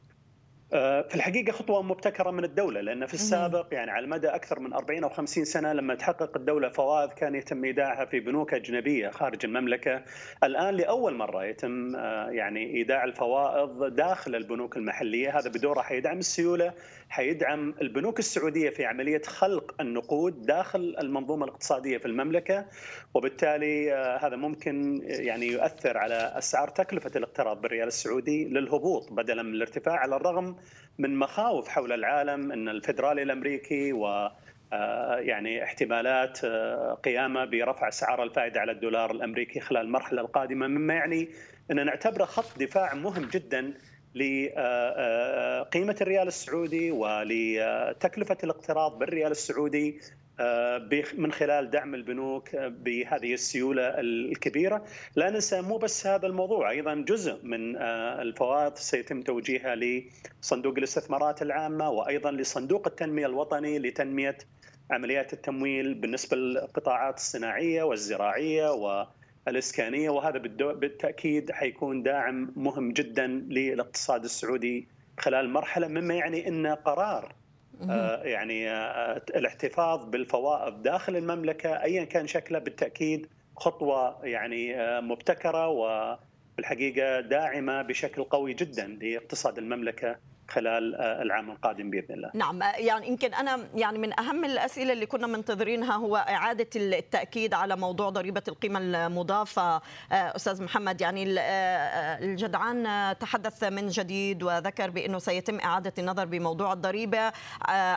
آه، 0.73 1.03
في 1.03 1.15
الحقيقة 1.15 1.53
خطوة 1.53 1.83
مبتكرة 1.83 2.31
من 2.31 2.45
الدولة 2.45 2.81
لأن 2.81 3.07
في 3.07 3.15
السابق 3.15 3.67
يعني 3.73 3.91
على 3.91 4.07
مدى 4.07 4.29
أكثر 4.29 4.61
من 4.61 4.73
40 4.73 5.05
أو 5.05 5.09
50 5.09 5.45
سنة 5.45 5.73
لما 5.73 5.95
تحقق 5.95 6.37
الدولة 6.37 6.69
فوائد 6.69 7.13
كان 7.13 7.35
يتم 7.35 7.65
إيداعها 7.65 8.05
في 8.05 8.21
بنوك 8.21 8.55
أجنبية 8.55 9.09
خارج 9.09 9.45
المملكة، 9.45 10.03
الآن 10.45 10.75
لأول 10.75 11.15
مرة 11.15 11.45
يتم 11.45 11.97
آه، 11.97 12.31
يعني 12.31 12.67
إيداع 12.75 13.05
الفوائض 13.05 13.95
داخل 13.95 14.35
البنوك 14.35 14.77
المحلية، 14.77 15.39
هذا 15.39 15.51
بدوره 15.51 15.81
حيدعم 15.81 16.19
السيولة، 16.19 16.73
حيدعم 17.09 17.75
البنوك 17.81 18.19
السعودية 18.19 18.71
في 18.71 18.85
عملية 18.85 19.23
خلق 19.27 19.75
النقود 19.81 20.43
داخل 20.43 20.97
المنظومة 21.01 21.45
الاقتصادية 21.45 21.99
في 21.99 22.07
المملكة، 22.07 22.67
وبالتالي 23.15 23.95
آه، 23.95 24.27
هذا 24.27 24.37
ممكن 24.37 25.03
يعني 25.05 25.47
يؤثر 25.47 25.99
على 25.99 26.33
أسعار 26.39 26.69
تكلفة 26.69 27.11
الاقتراض 27.17 27.61
بالريال 27.61 27.89
السعودي 27.89 28.45
للهبوط 28.45 29.13
بدلا 29.13 29.43
من 29.43 29.55
الارتفاع 29.55 29.97
على 29.97 30.17
الرغم 30.17 30.56
من 30.99 31.17
مخاوف 31.17 31.69
حول 31.69 31.93
العالم 31.93 32.53
أن 32.53 32.69
الفدرالي 32.69 33.23
الأمريكي 33.23 33.93
و 33.93 34.31
يعني 35.19 35.65
احتمالات 35.65 36.47
قيامة 37.05 37.45
برفع 37.45 37.89
أسعار 37.89 38.23
الفائدة 38.23 38.61
على 38.61 38.73
الدولار 38.73 39.11
الأمريكي 39.11 39.61
خلال 39.61 39.83
المرحلة 39.83 40.21
القادمة. 40.21 40.67
مما 40.67 40.95
يعني 40.95 41.29
ان 41.71 41.87
نعتبره 41.87 42.25
خط 42.25 42.59
دفاع 42.59 42.95
مهم 42.95 43.25
جدا 43.25 43.75
لقيمه 44.15 45.97
الريال 46.01 46.29
السعودي 46.29 46.91
ولتكلفه 46.91 48.39
الاقتراض 48.45 48.99
بالريال 48.99 49.31
السعودي 49.31 49.89
آه، 49.89 50.26
من 51.15 51.33
خلال 51.33 51.71
دعم 51.71 51.95
البنوك 51.95 52.57
بهذه 52.57 53.35
السيولة 53.35 54.01
الكبيرة، 54.01 54.85
لا 55.17 55.31
ننسى 55.31 55.61
مو 55.61 55.77
بس 55.77 56.07
هذا 56.07 56.27
الموضوع 56.27 56.71
أيضا 56.71 56.95
جزء 56.95 57.39
من 57.43 57.77
آه، 57.77 58.23
الفوائد 58.23 58.77
سيتم 58.77 59.23
توجيهها 59.23 59.77
لصندوق 59.77 60.75
الاستثمارات 60.79 61.43
العامة 61.43 61.91
وأيضا 61.91 62.31
لصندوق 62.31 62.87
التنمية 62.87 63.27
الوطني 63.27 63.79
لتنمية 63.79 64.39
عمليات 64.91 65.33
التمويل 65.33 65.95
بالنسبة 65.95 66.37
للقطاعات 66.37 67.17
الصناعية 67.17 67.83
والزراعية 67.83 68.71
والإسكانية. 69.47 70.11
وهذا 70.11 70.39
بالتأكيد 70.59 71.53
حيكون 71.53 72.03
داعم 72.03 72.53
مهم 72.57 72.93
جدا 72.93 73.27
للاقتصاد 73.27 74.25
السعودي 74.25 74.89
خلال 75.19 75.51
مرحلة 75.51 75.89
مما 75.89 76.15
يعني 76.15 76.49
إن 76.49 76.67
قرار 76.67 77.25
آه، 77.25 77.36
يعني 78.25 78.71
آه، 78.71 79.23
الاحتفاظ 79.37 80.05
بالفوائد 80.05 80.83
داخل 80.83 81.17
المملكة 81.17 81.83
ايا 81.83 82.05
كان 82.05 82.27
شكله 82.27 82.59
بالتأكيد 82.59 83.27
خطوة 83.57 84.27
يعني 84.27 84.81
آه، 84.81 85.01
مبتكرة 85.01 85.69
وبالحقيقة 85.69 87.21
داعمة 87.21 87.83
بشكل 87.83 88.25
قوي 88.25 88.55
جدا 88.55 88.87
لاقتصاد 88.87 89.59
المملكة. 89.59 90.17
خلال 90.49 90.95
آه، 90.95 91.23
العام 91.23 91.51
القادم 91.51 91.91
بإذن 91.91 92.15
الله. 92.15 92.31
نعم 92.35 92.63
يعني 92.63 93.09
يمكن 93.09 93.35
أنا 93.35 93.69
يعني 93.75 93.99
من 93.99 94.21
أهم 94.21 94.45
الأسئلة 94.45 94.93
اللي 94.93 95.07
كنا 95.07 95.27
منتظرينها 95.27 95.97
هو 95.97 96.17
إعادة 96.17 96.69
التأكيد 96.77 97.55
على 97.55 97.77
موضوع 97.77 98.11
ضريبة 98.11 98.43
القيمة 98.49 98.79
المضافة 98.79 99.77
آه، 99.77 99.81
أستاذ 100.13 100.63
محمد 100.63 101.01
يعني 101.01 101.41
آه، 101.41 102.19
الجدعان 102.19 102.87
تحدث 103.19 103.65
من 103.65 103.89
جديد 103.89 104.43
وذكر 104.43 104.91
بأنه 104.91 105.19
سيتم 105.19 105.59
إعادة 105.61 105.93
النظر 105.99 106.25
بموضوع 106.25 106.73
الضريبة 106.73 107.33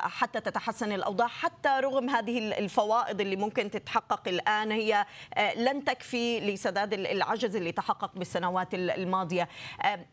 حتى 0.02 0.40
تتحسن 0.40 0.92
الأوضاع 0.92 1.28
حتى 1.28 1.70
رغم 1.70 2.10
هذه 2.10 2.60
الفوائد 2.60 3.22
اللي 3.22 3.36
ممكن 3.36 3.72
تتحقق 3.72 4.28
الآن 4.28 4.72
هي 4.72 5.06
لن 5.56 5.84
تكفي 5.84 6.40
لسداد 6.40 6.94
العجز 6.94 7.56
اللي 7.56 7.72
تحقق 7.72 8.12
بالسنوات 8.16 8.74
الماضية. 8.74 9.50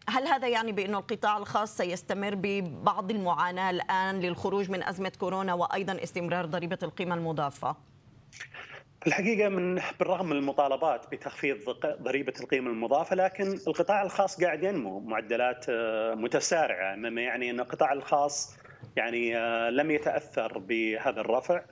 هل 0.08 0.26
هذا 0.26 0.48
يعني 0.48 0.72
بأنه 0.72 0.98
القطاع 0.98 1.38
الخاص 1.38 1.76
سيستمر 1.76 2.25
نستمر 2.26 2.34
ببعض 2.34 3.10
المعاناة 3.10 3.70
الآن 3.70 4.20
للخروج 4.20 4.70
من 4.70 4.82
أزمة 4.82 5.12
كورونا 5.20 5.54
وأيضا 5.54 6.02
استمرار 6.02 6.46
ضريبة 6.46 6.78
القيمة 6.82 7.14
المضافة؟ 7.14 7.76
الحقيقة 9.06 9.48
من 9.48 9.80
بالرغم 9.98 10.26
من 10.26 10.36
المطالبات 10.36 11.06
بتخفيض 11.12 11.56
ضريبة 12.02 12.32
القيمة 12.40 12.70
المضافة 12.70 13.16
لكن 13.16 13.58
القطاع 13.66 14.02
الخاص 14.02 14.44
قاعد 14.44 14.62
ينمو 14.62 15.00
معدلات 15.00 15.66
آه، 15.68 16.14
متسارعة 16.14 16.96
مما 16.96 17.22
يعني 17.22 17.50
أن 17.50 17.60
القطاع 17.60 17.92
الخاص 17.92 18.56
يعني 18.96 19.36
آه، 19.36 19.70
لم 19.70 19.90
يتأثر 19.90 20.58
بهذا 20.58 21.20
الرفع 21.20 21.62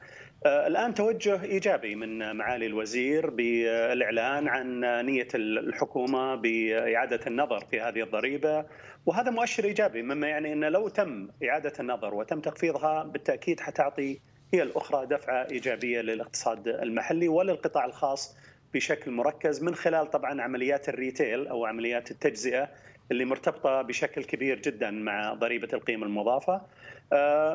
آه، 0.47 0.67
الآن 0.67 0.95
توجه 0.95 1.43
إيجابي 1.43 1.95
من 1.95 2.37
معالي 2.37 2.67
الوزير 2.67 3.31
بالإعلان 3.31 4.49
عن 4.49 4.81
نية 5.07 5.29
الحكومة 5.35 6.35
بإعادة 6.35 7.21
النظر 7.27 7.65
في 7.71 7.81
هذه 7.81 8.03
الضريبة 8.03 8.65
وهذا 9.07 9.31
مؤشر 9.31 9.65
إيجابي 9.65 10.03
مما 10.03 10.29
يعني 10.29 10.53
أن 10.53 10.65
لو 10.65 10.89
تم 10.89 11.29
إعادة 11.49 11.73
النظر 11.81 12.15
وتم 12.15 12.41
تخفيضها 12.41 13.03
بالتأكيد 13.03 13.61
حتعطي 13.61 14.21
هي 14.55 14.63
الأخرى 14.63 15.07
دفعة 15.07 15.47
إيجابية 15.51 16.01
للاقتصاد 16.01 16.69
المحلي 16.69 17.29
وللقطاع 17.29 17.85
الخاص 17.85 18.37
بشكل 18.75 19.11
مركز 19.11 19.63
من 19.63 19.75
خلال 19.75 20.11
طبعا 20.11 20.43
عمليات 20.43 20.89
الريتيل 20.89 21.47
أو 21.47 21.67
عمليات 21.67 22.11
التجزئة 22.11 22.69
اللي 23.11 23.25
مرتبطة 23.25 23.83
بشكل 23.83 24.25
كبير 24.25 24.59
جدا 24.61 24.91
مع 24.91 25.35
ضريبة 25.35 25.69
القيمة 25.73 26.07
المضافة. 26.07 26.55
آه، 26.55 26.63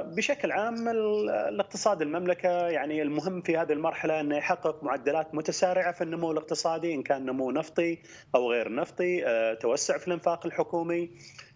بشكل 0.03 0.51
عام 0.51 0.88
الاقتصاد 1.27 2.01
المملكة 2.01 2.49
يعني 2.67 3.01
المهم 3.01 3.41
في 3.41 3.57
هذه 3.57 3.71
المرحلة 3.71 4.19
أنه 4.19 4.38
يحقق 4.38 4.83
معدلات 4.83 5.35
متسارعة 5.35 5.91
في 5.91 6.03
النمو 6.03 6.31
الاقتصادي 6.31 6.93
إن 6.93 7.03
كان 7.03 7.25
نمو 7.25 7.51
نفطي 7.51 7.97
أو 8.35 8.51
غير 8.51 8.75
نفطي 8.75 9.25
آه، 9.25 9.53
توسع 9.53 9.97
في 9.97 10.07
الإنفاق 10.07 10.45
الحكومي 10.45 11.12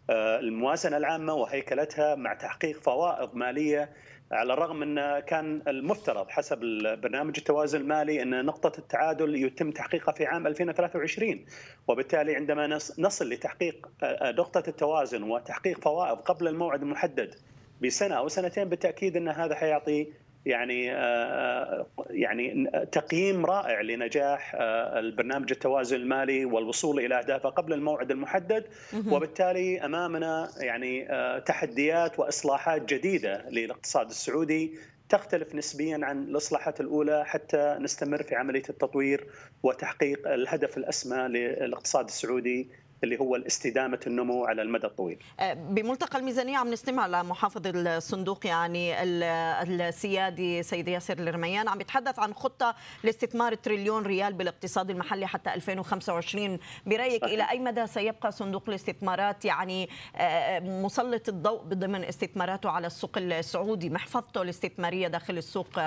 آه، 0.09 0.39
الموازنة 0.39 0.97
العامة 0.97 1.33
وهيكلتها 1.33 2.15
مع 2.15 2.33
تحقيق 2.33 2.81
فوائض 2.81 3.35
مالية 3.35 3.89
على 4.31 4.53
الرغم 4.53 4.83
أن 4.83 5.19
كان 5.19 5.61
المفترض 5.67 6.29
حسب 6.29 6.63
البرنامج 6.63 7.33
التوازن 7.37 7.81
المالي 7.81 8.21
أن 8.21 8.45
نقطة 8.45 8.79
التعادل 8.79 9.35
يتم 9.35 9.71
تحقيقها 9.71 10.11
في 10.11 10.25
عام 10.25 10.47
2023 10.47 11.45
وبالتالي 11.87 12.35
عندما 12.35 12.79
نصل 12.99 13.29
لتحقيق 13.29 13.87
نقطة 14.23 14.63
التوازن 14.67 15.23
وتحقيق 15.23 15.79
فوائد 15.81 16.17
قبل 16.17 16.47
الموعد 16.47 16.81
المحدد 16.81 17.35
بسنة 17.83 18.15
أو 18.15 18.27
سنتين 18.27 18.69
بالتأكيد 18.69 19.17
إن 19.17 19.27
هذا 19.27 19.55
حيعطي 19.55 20.07
يعني 20.45 20.91
آه، 20.95 21.85
يعني 22.09 22.69
تقييم 22.91 23.45
رائع 23.45 23.81
لنجاح 23.81 24.55
آه، 24.55 24.99
البرنامج 24.99 25.51
التوازن 25.51 25.95
المالي 25.95 26.45
والوصول 26.45 26.99
إلى 26.99 27.19
أهدافه 27.19 27.49
قبل 27.49 27.73
الموعد 27.73 28.11
المحدد. 28.11 28.65
وبالتالي 29.11 29.85
أمامنا 29.85 30.49
يعني 30.57 31.11
آه، 31.11 31.39
تحديات 31.39 32.19
وإصلاحات 32.19 32.93
جديدة 32.93 33.49
للاقتصاد 33.49 34.09
السعودي 34.09 34.73
تختلف 35.09 35.55
نسبيا 35.55 35.99
عن 36.03 36.23
الإصلاحات 36.23 36.81
الأولى 36.81 37.25
حتى 37.25 37.77
نستمر 37.79 38.23
في 38.23 38.35
عملية 38.35 38.63
التطوير 38.69 39.27
وتحقيق 39.63 40.27
الهدف 40.27 40.77
الأسمى 40.77 41.17
للاقتصاد 41.17 42.05
السعودي. 42.05 42.67
اللي 43.03 43.19
هو 43.19 43.35
الاستدامة 43.35 43.99
النمو 44.07 44.45
على 44.45 44.61
المدى 44.61 44.87
الطويل. 44.87 45.17
أه، 45.39 45.53
بملتقى 45.53 46.19
الميزانية 46.19 46.57
عم 46.57 46.71
نستمع 46.71 47.07
لمحافظ 47.07 47.61
الصندوق 47.65 48.47
يعني 48.47 49.03
السيادي 49.03 50.63
سيد 50.63 50.87
ياسر 50.87 51.17
الرميان 51.17 51.67
عم 51.67 51.81
يتحدث 51.81 52.19
عن 52.19 52.33
خطة 52.33 52.75
لاستثمار 53.03 53.55
تريليون 53.55 54.03
ريال 54.03 54.33
بالاقتصاد 54.33 54.89
المحلي 54.89 55.27
حتى 55.27 55.53
2025 55.53 56.59
برأيك 56.85 57.23
إلى 57.23 57.49
أي 57.49 57.59
مدى 57.59 57.87
سيبقى 57.87 58.31
صندوق 58.31 58.63
الاستثمارات 58.67 59.45
يعني 59.45 59.89
أه، 60.15 60.59
مسلط 60.59 61.29
الضوء 61.29 61.63
ضمن 61.63 62.03
استثماراته 62.03 62.69
على 62.69 62.87
السوق 62.87 63.17
السعودي 63.17 63.89
محفظته 63.89 64.41
الاستثمارية 64.41 65.07
داخل 65.07 65.37
السوق 65.37 65.79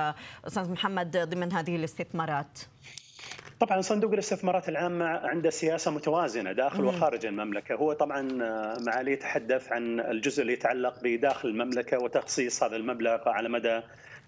أستاذ 0.47 0.71
محمد 0.71 1.17
ضمن 1.17 1.53
هذه 1.53 1.77
الاستثمارات؟ 1.77 2.59
طبعا 3.61 3.81
صندوق 3.81 4.13
الاستثمارات 4.13 4.69
العامة 4.69 5.05
عنده 5.05 5.51
سياسة 5.51 5.91
متوازنة 5.91 6.53
داخل 6.53 6.85
وخارج 6.85 7.27
المملكة. 7.27 7.75
هو 7.75 7.93
طبعا 7.93 8.43
آه، 8.43 8.77
معالي 8.87 9.13
يتحدث 9.13 9.73
عن 9.73 10.01
الجزء 10.01 10.43
اللي 10.43 10.53
يتعلق 10.53 10.95
بداخل 11.03 11.49
المملكة 11.49 11.99
وتخصيص 11.99 12.63
هذا 12.63 12.77
المبلغ 12.77 13.29
على 13.29 13.49
مدى 13.49 13.81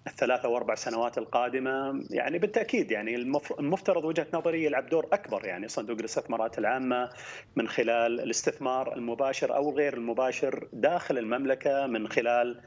الثلاثة 0.06 0.48
واربع 0.48 0.74
سنوات 0.74 1.18
القادمة 1.18 2.04
يعني 2.10 2.38
بالتأكيد 2.38 2.90
يعني 2.90 3.16
المفترض 3.58 4.04
وجهة 4.04 4.26
نظري 4.34 4.64
يلعب 4.64 4.88
دور 4.88 5.06
أكبر 5.12 5.44
يعني 5.44 5.68
صندوق 5.68 5.98
الاستثمارات 5.98 6.58
العامة 6.58 7.10
من 7.56 7.68
خلال 7.68 8.20
الاستثمار 8.20 8.96
المباشر 8.96 9.56
أو 9.56 9.76
غير 9.76 9.94
المباشر 9.94 10.68
داخل 10.72 11.18
المملكة 11.18 11.86
من 11.86 12.08
خلال 12.08 12.60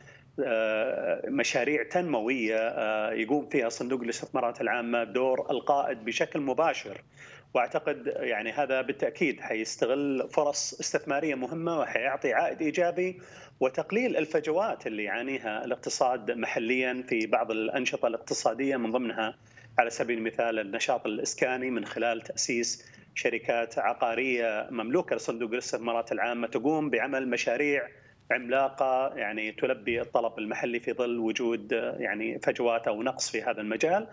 مشاريع 1.27 1.83
تنموية 1.83 2.57
آه، 2.57 3.11
يقوم 3.11 3.49
فيها 3.49 3.69
صندوق 3.69 4.01
الاستثمارات 4.01 4.61
العامة 4.61 5.03
دور 5.03 5.51
القائد 5.51 6.05
بشكل 6.05 6.39
مباشر. 6.39 7.01
وأعتقد 7.53 8.13
يعني 8.15 8.51
هذا 8.51 8.81
بالتأكيد 8.81 9.39
حيستغل 9.41 10.29
فرص 10.29 10.79
استثمارية 10.79 11.35
مهمة 11.35 11.79
وحيعطي 11.79 12.33
عائد 12.33 12.61
إيجابي 12.61 13.21
وتقليل 13.59 14.17
الفجوات 14.17 14.87
اللي 14.87 15.03
يعانيها 15.03 15.65
الاقتصاد 15.65 16.31
محليا 16.31 17.03
في 17.07 17.27
بعض 17.27 17.51
الأنشطة 17.51 18.07
الاقتصادية 18.07 18.77
من 18.77 18.91
ضمنها 18.91 19.37
على 19.79 19.89
سبيل 19.89 20.17
المثال 20.17 20.59
النشاط 20.59 21.05
الإسكاني 21.05 21.69
من 21.69 21.85
خلال 21.85 22.21
تأسيس 22.21 22.85
شركات 23.15 23.79
عقارية 23.79 24.67
مملوكة 24.71 25.15
لصندوق 25.15 25.51
الاستثمارات 25.51 26.11
العامة 26.11 26.47
تقوم 26.47 26.89
بعمل 26.89 27.29
مشاريع 27.29 27.87
عملاقة 28.31 29.07
يعني 29.15 29.51
تلبي 29.51 30.01
الطلب 30.01 30.39
المحلي 30.39 30.79
في 30.79 30.93
ظل 30.93 31.17
وجود 31.19 31.71
يعني 31.97 32.39
فجوات 32.39 32.87
أو 32.87 33.03
نقص 33.03 33.29
في 33.29 33.41
هذا 33.41 33.61
المجال. 33.61 34.07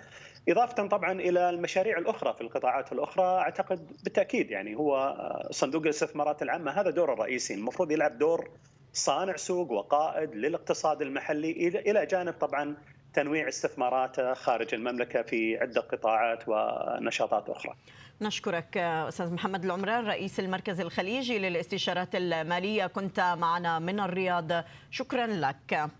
إضافة 0.49 0.87
طبعا 0.87 1.13
إلى 1.13 1.51
المشاريع 1.51 1.99
الأخرى 1.99 2.35
في 2.35 2.41
القطاعات 2.41 2.93
الأخرى 2.93 3.25
أعتقد 3.25 3.87
بالتأكيد 4.05 4.51
يعني 4.51 4.77
هو 4.77 5.17
صندوق 5.51 5.83
الاستثمارات 5.83 6.43
العامة 6.43 6.71
هذا 6.71 6.91
دوره 6.91 7.13
الرئيسي 7.13 7.55
المفروض 7.55 7.91
يلعب 7.91 8.19
دور 8.19 8.51
صانع 8.93 9.37
سوق 9.37 9.73
وقائد 9.73 10.35
للاقتصاد 10.35 11.03
المحلي 11.03 11.51
إلى 11.87 12.07
جانب 12.07 12.33
طبعا 12.33 12.77
تنويع 13.15 13.49
استثماراته 13.49 14.35
خارج 14.35 14.75
المملكة 14.75 15.23
في 15.23 15.59
عدة 15.59 15.81
قطاعات 15.81 16.45
ونشاطات 16.47 17.49
أخرى. 17.49 17.75
نشكرك 18.21 18.77
أستاذ 18.77 19.33
محمد 19.33 19.65
العمران 19.65 20.07
رئيس 20.07 20.41
المركز 20.41 20.81
الخليجي 20.81 21.39
للاستشارات 21.39 22.15
المالية. 22.15 22.87
كنت 22.87 23.21
معنا 23.39 23.79
من 23.79 24.01
الرياض. 24.01 24.65
شكرا 24.91 25.27
لك. 25.27 25.91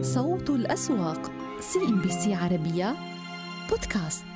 صوت 0.00 0.50
الأسواق 0.50 1.30
CNBC 1.60 2.34
عربية 2.34 2.94
بودكاست. 3.70 4.31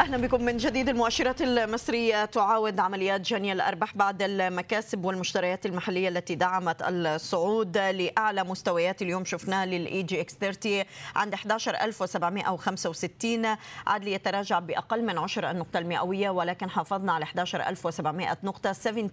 أهلا 0.00 0.16
بكم 0.16 0.44
من 0.44 0.56
جديد. 0.56 0.88
المؤشرات 0.88 1.42
المصرية 1.42 2.24
تعاود 2.24 2.80
عمليات 2.80 3.20
جني 3.20 3.52
الأرباح 3.52 3.96
بعد 3.96 4.22
المكاسب 4.22 5.04
والمشتريات 5.04 5.66
المحلية 5.66 6.08
التي 6.08 6.34
دعمت 6.34 6.82
الصعود 6.82 7.78
لأعلى 7.78 8.44
مستويات 8.44 9.02
اليوم. 9.02 9.24
شفناه 9.24 9.66
لل 9.66 10.02
EGX 10.02 10.34
30 10.34 10.84
عند 11.16 11.34
11765 11.34 13.46
عاد 13.86 14.04
ليتراجع 14.04 14.58
بأقل 14.58 15.04
من 15.04 15.18
10 15.18 15.50
النقطة 15.50 15.78
المئوية 15.78 16.30
ولكن 16.30 16.70
حافظنا 16.70 17.12
على 17.12 17.24
11700 17.24 18.38
نقطة. 18.44 18.72
70 18.72 19.10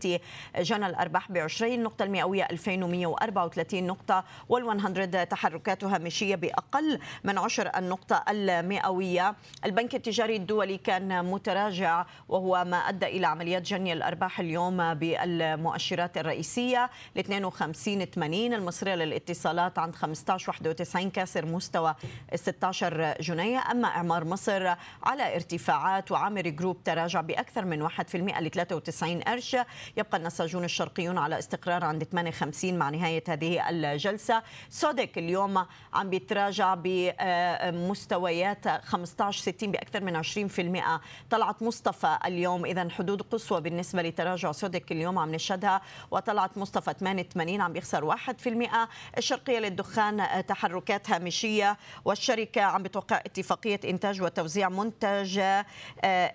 جنى 0.57 0.87
الأرباح 0.87 1.31
ب 1.31 1.37
20 1.37 1.83
نقطة 1.83 2.03
المئوية 2.03 2.47
2134 2.51 3.87
نقطة. 3.87 4.23
وال100 4.53 5.27
تحركات 5.29 5.83
هامشيه 5.83 6.35
بأقل 6.35 6.99
من 7.23 7.37
10 7.37 7.71
النقطة 7.77 8.23
المئوية. 8.29 9.35
البنك 9.65 9.95
التجاري 9.95 10.35
الدولي 10.35 10.76
كان 10.77 11.25
متراجع 11.25 12.05
وهو 12.29 12.63
ما 12.67 12.77
أدى 12.77 13.05
إلى 13.05 13.27
عمليات 13.27 13.61
جني 13.61 13.93
الأرباح 13.93 14.39
اليوم 14.39 14.93
بالمؤشرات 14.93 16.17
الرئيسية. 16.17 16.89
ل 17.15 17.19
52 17.19 18.05
80 18.05 18.53
المصرية 18.53 18.95
للاتصالات 18.95 19.79
عند 19.79 19.95
15 19.95 20.49
91 20.49 21.09
كاسر 21.09 21.45
مستوى 21.45 21.95
16 22.35 23.15
جنيه. 23.21 23.63
أما 23.71 23.87
إعمار 23.87 24.25
مصر 24.25 24.75
على 25.03 25.35
ارتفاعات 25.35 26.11
وعامر 26.11 26.41
جروب 26.41 26.83
تراجع 26.83 27.21
بأكثر 27.21 27.65
من 27.65 27.81
1% 27.89 28.39
ل 28.39 28.49
93 28.49 29.21
قرش. 29.21 29.57
يبقى 29.97 30.17
النساجون 30.17 30.63
الشرقيون 30.63 31.17
على 31.17 31.39
استقرار 31.39 31.85
عند 31.85 32.03
58 32.03 32.77
مع 32.77 32.89
نهاية 32.89 33.23
هذه 33.27 33.69
الجلسة. 33.69 34.43
سودك 34.69 35.17
اليوم 35.17 35.65
عم 35.93 36.09
بيتراجع 36.09 36.75
بمستويات 36.77 38.67
15 38.67 39.41
60 39.41 39.71
بأكثر 39.71 40.03
من 40.03 40.23
20% 40.23 40.56
طلعت 41.29 41.63
مصطفى 41.63 42.17
اليوم 42.25 42.65
إذا 42.65 42.89
حدود 42.89 43.21
قصوى 43.21 43.61
بالنسبة 43.61 44.01
لتراجع 44.01 44.51
سودك 44.51 44.91
اليوم 44.91 45.19
عم 45.19 45.35
نشهدها. 45.35 45.81
وطلعت 46.11 46.57
مصطفى 46.57 46.93
88 46.99 47.61
عم 47.61 47.73
بيخسر 47.73 48.05
1% 48.05 48.87
الشرقية 49.17 49.59
للدخان 49.59 50.45
تحركات 50.47 51.09
هامشية. 51.09 51.77
والشركة 52.05 52.61
عم 52.61 52.83
بتوقع 52.83 53.17
اتفاقية 53.17 53.79
إنتاج 53.85 54.21
وتوزيع 54.21 54.69
منتج 54.69 55.41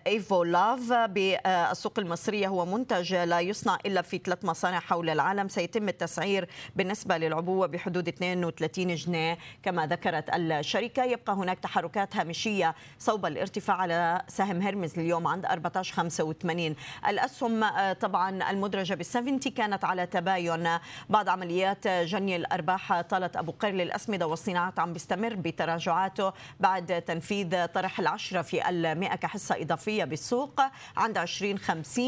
إيفو 0.07 0.45
لاف 0.45 0.93
بالسوق 0.93 1.99
المصرية. 1.99 2.49
هو 2.49 2.67
منتج 2.67 3.15
لا 3.15 3.41
يصنع 3.41 3.79
إلا 3.87 4.03
في 4.03 4.19
ثلاث 4.19 4.45
مصانع 4.45 4.81
حول 4.81 5.11
العالم. 5.11 5.49
سيتم 5.49 5.89
التسعير 5.89 6.49
بالنسبة 6.77 7.19
للعبوة 7.19 7.67
بحدود 7.67 8.09
32 8.09 8.95
جنيه 8.95 9.39
كما 9.63 9.87
ذكرت 9.87 10.35
الشركة. 10.35 11.05
يبقى 11.05 11.33
هناك 11.33 11.59
تحركات 11.59 12.17
هامشية 12.17 12.75
صوب 12.99 13.27
الارتفاع 13.27 13.77
على 13.77 14.12
سهم 14.29 14.63
هرمز 14.63 14.99
اليوم 14.99 15.27
عند 15.27 15.47
14.85 15.47 17.09
الأسهم 17.09 17.65
طبعا 17.93 18.51
المدرجة 18.51 18.95
بال70 19.03 19.49
كانت 19.49 19.85
على 19.85 20.07
تباين. 20.07 20.79
بعد 21.11 21.29
عمليات 21.29 21.89
جني 21.89 22.37
الأرباح 22.37 23.01
طالت 23.01 23.37
أبو 23.37 23.53
قير 23.53 23.75
للأسمدة 23.75 24.27
والصناعات 24.27 24.79
عم 24.79 24.93
بيستمر 24.93 25.35
بتراجعاته 25.35 26.33
بعد 26.61 27.03
تنفيذ 27.03 27.67
طرح 27.67 28.01
العشرة 28.01 28.43
في 28.43 28.69
المئة 28.69 29.17
كحصة 29.17 29.63
إضافية 29.63 30.05
بالسوق 30.05 30.61
عند 30.97 31.19
20.50 31.19 32.01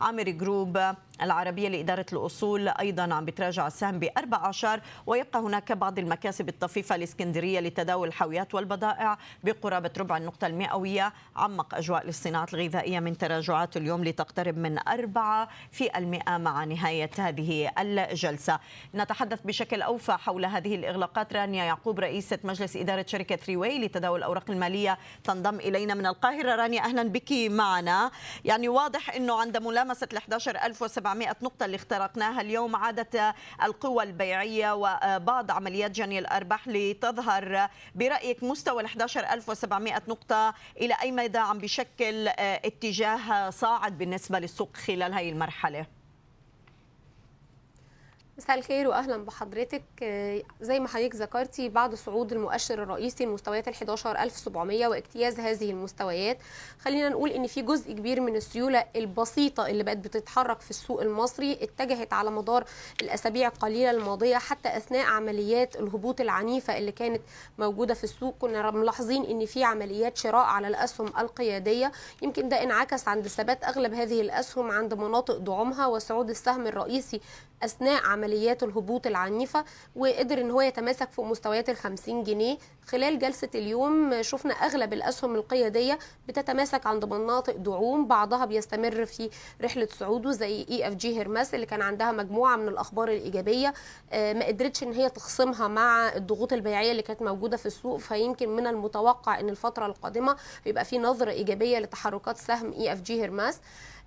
عامر 0.00 0.22
جروب 0.22 0.94
العربية 1.22 1.68
لإدارة 1.68 2.06
الأصول 2.12 2.68
أيضا 2.68 3.14
عم 3.14 3.24
بتراجع 3.24 3.66
السهم 3.66 3.98
ب 3.98 4.08
14 4.18 4.80
ويبقى 5.06 5.38
هناك 5.40 5.72
بعض 5.72 5.98
المكاسب 5.98 6.48
الطفيفة 6.48 6.94
الإسكندرية 6.94 7.60
لتداول 7.60 8.08
الحاويات 8.08 8.54
والبضائع 8.54 9.18
بقرابة 9.44 9.90
ربع 9.98 10.16
النقطة 10.16 10.46
المئوية. 10.46 11.12
عمق 11.36 11.74
أجواء 11.74 12.06
للصناعات 12.06 12.54
الغذائية 12.54 13.00
من 13.00 13.18
تراجعات 13.18 13.76
اليوم 13.76 14.04
لتقترب 14.04 14.58
من 14.58 14.88
4 14.88 15.48
في 15.70 15.98
المئة 15.98 16.36
مع 16.38 16.64
نهاية 16.64 17.10
هذه 17.18 17.70
الجلسة. 17.78 18.58
نتحدث 18.94 19.40
بشكل 19.44 19.82
أوفى 19.82 20.12
حول 20.12 20.44
هذه 20.44 20.74
الإغلاقات. 20.74 21.32
رانيا 21.32 21.64
يعقوب 21.64 22.00
رئيسة 22.00 22.38
مجلس 22.44 22.76
إدارة 22.76 23.04
شركة 23.08 23.38
ريوي 23.48 23.78
لتداول 23.78 24.18
الأوراق 24.18 24.50
المالية 24.50 24.98
تنضم 25.24 25.54
إلينا 25.60 25.94
من 25.94 26.06
القاهرة. 26.06 26.56
رانيا 26.56 26.82
أهلا 26.82 27.02
بك 27.02 27.32
معنا. 27.32 28.10
يعني 28.44 28.68
واضح 28.68 29.14
أنه 29.14 29.40
عند 29.40 29.56
ملامسة 29.56 30.08
ال 30.12 30.16
11700 30.16 31.05
نقطة 31.42 31.64
اللي 31.66 31.76
اخترقناها 31.76 32.40
اليوم 32.40 32.76
عادت 32.76 33.34
القوى 33.62 34.04
البيعية 34.04 34.74
وبعض 34.74 35.50
عمليات 35.50 35.90
جني 35.90 36.18
الأرباح 36.18 36.68
لتظهر 36.68 37.68
برأيك 37.94 38.42
مستوى 38.42 38.82
ال 38.82 38.86
11700 38.86 40.02
نقطة 40.08 40.54
إلى 40.80 40.94
أي 41.02 41.12
مدى 41.12 41.38
عم 41.38 41.58
بشكل 41.58 42.28
اتجاه 42.38 43.50
صاعد 43.50 43.98
بالنسبة 43.98 44.38
للسوق 44.38 44.76
خلال 44.76 45.14
هذه 45.14 45.30
المرحلة؟ 45.30 45.95
مساء 48.38 48.58
الخير 48.58 48.88
واهلا 48.88 49.16
بحضرتك. 49.24 49.82
زي 50.60 50.80
ما 50.80 50.88
حضرتك 50.88 51.14
ذكرتي 51.16 51.68
بعد 51.68 51.94
صعود 51.94 52.32
المؤشر 52.32 52.82
الرئيسي 52.82 53.24
لمستويات 53.24 53.68
ال 53.68 53.72
11700 53.74 54.86
واجتياز 54.86 55.40
هذه 55.40 55.70
المستويات 55.70 56.38
خلينا 56.80 57.08
نقول 57.08 57.30
إن 57.30 57.46
في 57.46 57.62
جزء 57.62 57.92
كبير 57.92 58.20
من 58.20 58.36
السيولة 58.36 58.84
البسيطة 58.96 59.66
اللي 59.66 59.82
بقت 59.82 59.96
بتتحرك 59.96 60.60
في 60.60 60.70
السوق 60.70 61.00
المصري 61.02 61.52
اتجهت 61.52 62.12
على 62.12 62.30
مدار 62.30 62.64
الأسابيع 63.02 63.48
القليلة 63.48 63.90
الماضية 63.90 64.36
حتى 64.36 64.76
أثناء 64.76 65.06
عمليات 65.06 65.76
الهبوط 65.76 66.20
العنيفة 66.20 66.78
اللي 66.78 66.92
كانت 66.92 67.22
موجودة 67.58 67.94
في 67.94 68.04
السوق. 68.04 68.34
كنا 68.38 68.70
ملاحظين 68.70 69.24
إن 69.24 69.46
في 69.46 69.64
عمليات 69.64 70.16
شراء 70.16 70.44
على 70.44 70.68
الأسهم 70.68 71.06
القيادية. 71.18 71.92
يمكن 72.22 72.48
ده 72.48 72.62
انعكس 72.62 73.08
عند 73.08 73.28
ثبات 73.28 73.64
أغلب 73.64 73.94
هذه 73.94 74.20
الأسهم 74.20 74.70
عند 74.70 74.94
مناطق 74.94 75.36
دعومها 75.36 75.86
وصعود 75.86 76.30
السهم 76.30 76.66
الرئيسي 76.66 77.20
أثناء 77.62 78.02
عمليات 78.06 78.25
الهبوط 78.62 79.06
العنيفة 79.06 79.64
وقدر 79.96 80.40
إن 80.40 80.50
هو 80.50 80.60
يتماسك 80.60 81.10
في 81.10 81.20
مستويات 81.22 81.68
ال 81.70 81.76
50 81.76 82.22
جنيه. 82.22 82.58
خلال 82.86 83.18
جلسة 83.18 83.48
اليوم 83.54 84.22
شفنا 84.22 84.54
أغلب 84.54 84.92
الأسهم 84.92 85.34
القيادية 85.34 85.98
بتتماسك 86.28 86.86
عند 86.86 87.04
مناطق 87.04 87.56
دعوم 87.56 88.06
بعضها 88.06 88.44
بيستمر 88.44 89.04
في 89.06 89.30
رحلة 89.62 89.88
صعوده 89.98 90.30
زي 90.30 90.66
EFG 90.70 91.18
Hermes 91.18 91.54
اللي 91.54 91.66
كان 91.66 91.82
عندها 91.82 92.12
مجموعة 92.12 92.56
من 92.56 92.68
الأخبار 92.68 93.08
الإيجابية. 93.08 93.74
ما 94.12 94.46
قدرتش 94.46 94.82
إن 94.82 94.92
هي 94.92 95.08
تخصمها 95.08 95.68
مع 95.68 96.12
الضغوط 96.16 96.52
البيعية 96.52 96.90
اللي 96.90 97.02
كانت 97.02 97.22
موجودة 97.22 97.56
في 97.56 97.66
السوق. 97.66 97.96
فيمكن 97.98 98.48
من 98.48 98.66
المتوقع 98.66 99.40
إن 99.40 99.48
الفترة 99.48 99.86
القادمة 99.86 100.36
يبقى 100.66 100.84
في 100.84 100.98
نظرة 100.98 101.30
إيجابية 101.30 101.78
لتحركات 101.78 102.36
سهم 102.38 102.72
EFG 102.72 103.20
Hermes 103.22 103.60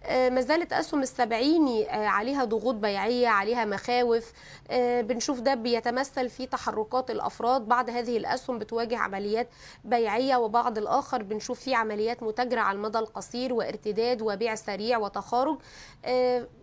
ما 0.07 0.41
زالت 0.41 0.73
أسهم 0.73 1.01
السبعيني 1.01 1.89
عليها 1.89 2.45
ضغوط 2.45 2.75
بيعية 2.75 3.27
عليها 3.27 3.65
مخاوف. 3.65 4.33
بنشوف 4.71 5.39
ده 5.39 5.53
بيتمثل 5.53 6.29
في 6.29 6.45
تحركات 6.45 7.11
الأفراد. 7.11 7.61
بعض 7.61 7.89
هذه 7.89 8.17
الأسهم 8.17 8.59
بتواجه 8.59 8.97
عمليات 8.97 9.49
بيعية 9.83 10.35
وبعض 10.35 10.77
الآخر 10.77 11.23
بنشوف 11.23 11.59
فيه 11.59 11.75
عمليات 11.75 12.23
متاجرة 12.23 12.61
على 12.61 12.75
المدى 12.75 12.99
القصير 12.99 13.53
وارتداد 13.53 14.21
وبيع 14.21 14.55
سريع 14.55 14.97
وتخارج. 14.97 15.57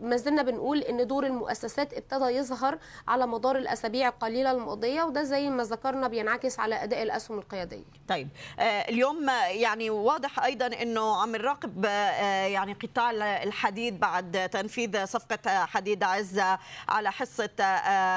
ما 0.01 0.17
زلنا 0.17 0.43
بنقول 0.43 0.79
إن 0.79 1.07
دور 1.07 1.27
المؤسسات 1.27 1.95
ابتدى 1.95 2.25
يظهر 2.25 2.79
على 3.09 3.27
مدار 3.27 3.57
الأسابيع 3.57 4.09
القليلة 4.09 4.51
الماضيه 4.51 5.03
وده 5.03 5.23
زي 5.23 5.51
ما 5.51 5.63
ذكرنا 5.63 6.09
بينعكس 6.09 6.61
على 6.61 6.83
أداء 6.83 7.03
الأسهم 7.03 7.39
القيادية. 7.39 7.85
طيب 8.09 8.29
اليوم 8.61 9.27
يعني 9.49 9.91
واضح 9.91 10.45
أيضا 10.45 10.67
إنه 10.67 11.23
عم 11.23 11.37
نراقب 11.37 11.85
يعني 11.85 12.73
قطاع 12.73 13.26
الحديد 13.27 14.01
بعد 14.01 14.49
تنفيذ 14.49 15.05
صفقة 15.05 15.67
حديد 15.67 16.03
عزة 16.03 16.59
على 16.89 17.13
حصة 17.13 17.51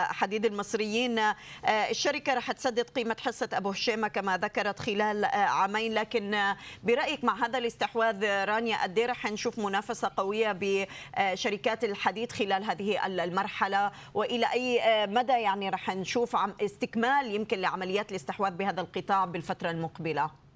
حديد 0.03 0.45
المصريين. 0.45 1.21
الشركة 1.67 2.33
رح 2.33 2.51
تسدد 2.51 2.89
قيمة 2.89 3.15
حصة 3.25 3.49
أبو 3.53 3.69
هشيمة 3.69 4.07
كما 4.07 4.37
ذكرت 4.37 4.79
خلال 4.79 5.25
عامين. 5.25 5.93
لكن 5.93 6.53
برأيك 6.83 7.23
مع 7.23 7.45
هذا 7.45 7.57
الاستحواذ 7.57 8.25
رانيا 8.25 8.83
قد 8.83 8.99
رح 8.99 9.25
نشوف 9.25 9.59
منافسة 9.59 10.11
قوية 10.17 10.57
بشركات 10.61 11.83
الحديد 11.83 12.31
خلال 12.31 12.63
هذه 12.63 13.05
المرحلة؟ 13.05 13.91
وإلى 14.13 14.45
أي 14.53 15.07
مدى 15.07 15.33
يعني 15.33 15.69
رح 15.69 15.89
نشوف 15.89 16.35
استكمال 16.61 17.35
يمكن 17.35 17.59
لعمليات 17.59 18.11
الاستحواذ 18.11 18.51
بهذا 18.51 18.81
القطاع 18.81 19.25
بالفترة 19.25 19.71
المقبلة؟ 19.71 20.48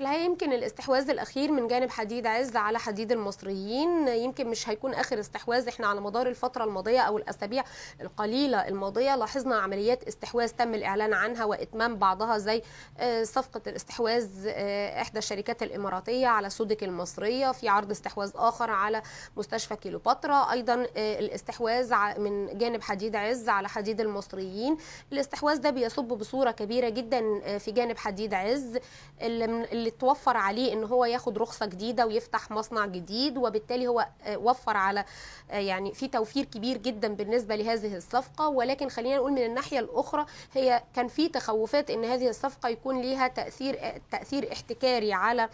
الحقيقة 0.00 0.24
يمكن 0.24 0.52
الاستحواذ 0.52 1.10
الأخير 1.10 1.52
من 1.52 1.66
جانب 1.68 1.90
حديد 1.90 2.26
عز 2.26 2.56
على 2.56 2.78
حديد 2.78 3.12
المصريين 3.12 4.08
يمكن 4.08 4.48
مش 4.48 4.68
هيكون 4.68 4.94
آخر 4.94 5.20
استحواذ 5.20 5.68
إحنا 5.68 5.86
على 5.86 6.00
مدار 6.00 6.26
الفترة 6.26 6.64
الماضية 6.64 7.00
أو 7.00 7.18
الأسابيع 7.18 7.64
القليلة 8.00 8.68
الماضية 8.68 9.16
لاحظنا 9.16 9.56
عمليات 9.56 10.04
استحواذ 10.04 10.48
تم 10.48 10.74
الإعلان 10.74 11.12
عنها 11.14 11.44
وإتمام 11.44 11.96
بعضها 11.96 12.38
زي 12.38 12.62
آه، 12.98 13.22
صفقة 13.22 13.60
الاستحواذ 13.66 14.28
آه، 14.46 15.02
إحدى 15.02 15.18
الشركات 15.18 15.62
الإماراتية 15.62 16.26
على 16.26 16.50
سودك 16.50 16.84
المصرية 16.84 17.52
في 17.52 17.68
عرض 17.68 17.90
استحواذ 17.90 18.30
آخر 18.34 18.70
على 18.70 19.02
مستشفى 19.36 19.76
كيلوباترا 19.76 20.52
أيضا 20.52 20.86
آه، 20.96 21.18
الاستحواذ 21.18 21.94
من 22.18 22.58
جانب 22.58 22.82
حديد 22.82 23.16
عز 23.16 23.48
على 23.48 23.68
حديد 23.68 24.00
المصريين. 24.00 24.76
الاستحواذ 25.12 25.56
ده 25.56 25.70
بيصب 25.70 26.04
بصورة 26.04 26.50
كبيرة 26.50 26.88
جدا 26.88 27.22
في 27.58 27.70
جانب 27.72 27.98
حديد 27.98 28.34
عز. 28.34 28.78
اللي, 29.22 29.66
اللي 29.82 29.90
توفر 29.90 30.36
عليه 30.36 30.72
إن 30.72 30.84
هو 30.84 31.04
ياخد 31.04 31.38
رخصة 31.38 31.66
جديدة 31.66 32.06
ويفتح 32.06 32.50
مصنع 32.50 32.86
جديد 32.86 33.38
وبالتالي 33.38 33.86
هو 33.88 34.08
آه، 34.24 34.36
وفر 34.36 34.76
على 34.76 35.04
آه، 35.50 35.58
يعني 35.58 35.92
في 35.94 36.08
توفير 36.08 36.44
كبير 36.44 36.76
جدا 36.76 37.14
بالنسبة 37.14 37.56
لهذه 37.56 37.96
الصفقة. 37.96 38.48
ولكن 38.48 38.88
خلينا 38.88 39.16
نقول 39.16 39.32
من 39.32 39.44
الناحية 39.44 39.78
الأخرى 39.78 40.26
هي 40.52 40.82
كان 40.94 41.08
في 41.08 41.28
تخوفات 41.28 41.90
إن 41.90 42.04
هذه 42.04 42.28
الصفقة 42.28 42.68
يكون 42.68 43.00
ليها 43.00 43.28
تأثير 43.28 43.78
آه، 43.80 44.00
تأثير 44.10 44.52
احتكاري 44.52 45.12
على 45.12 45.48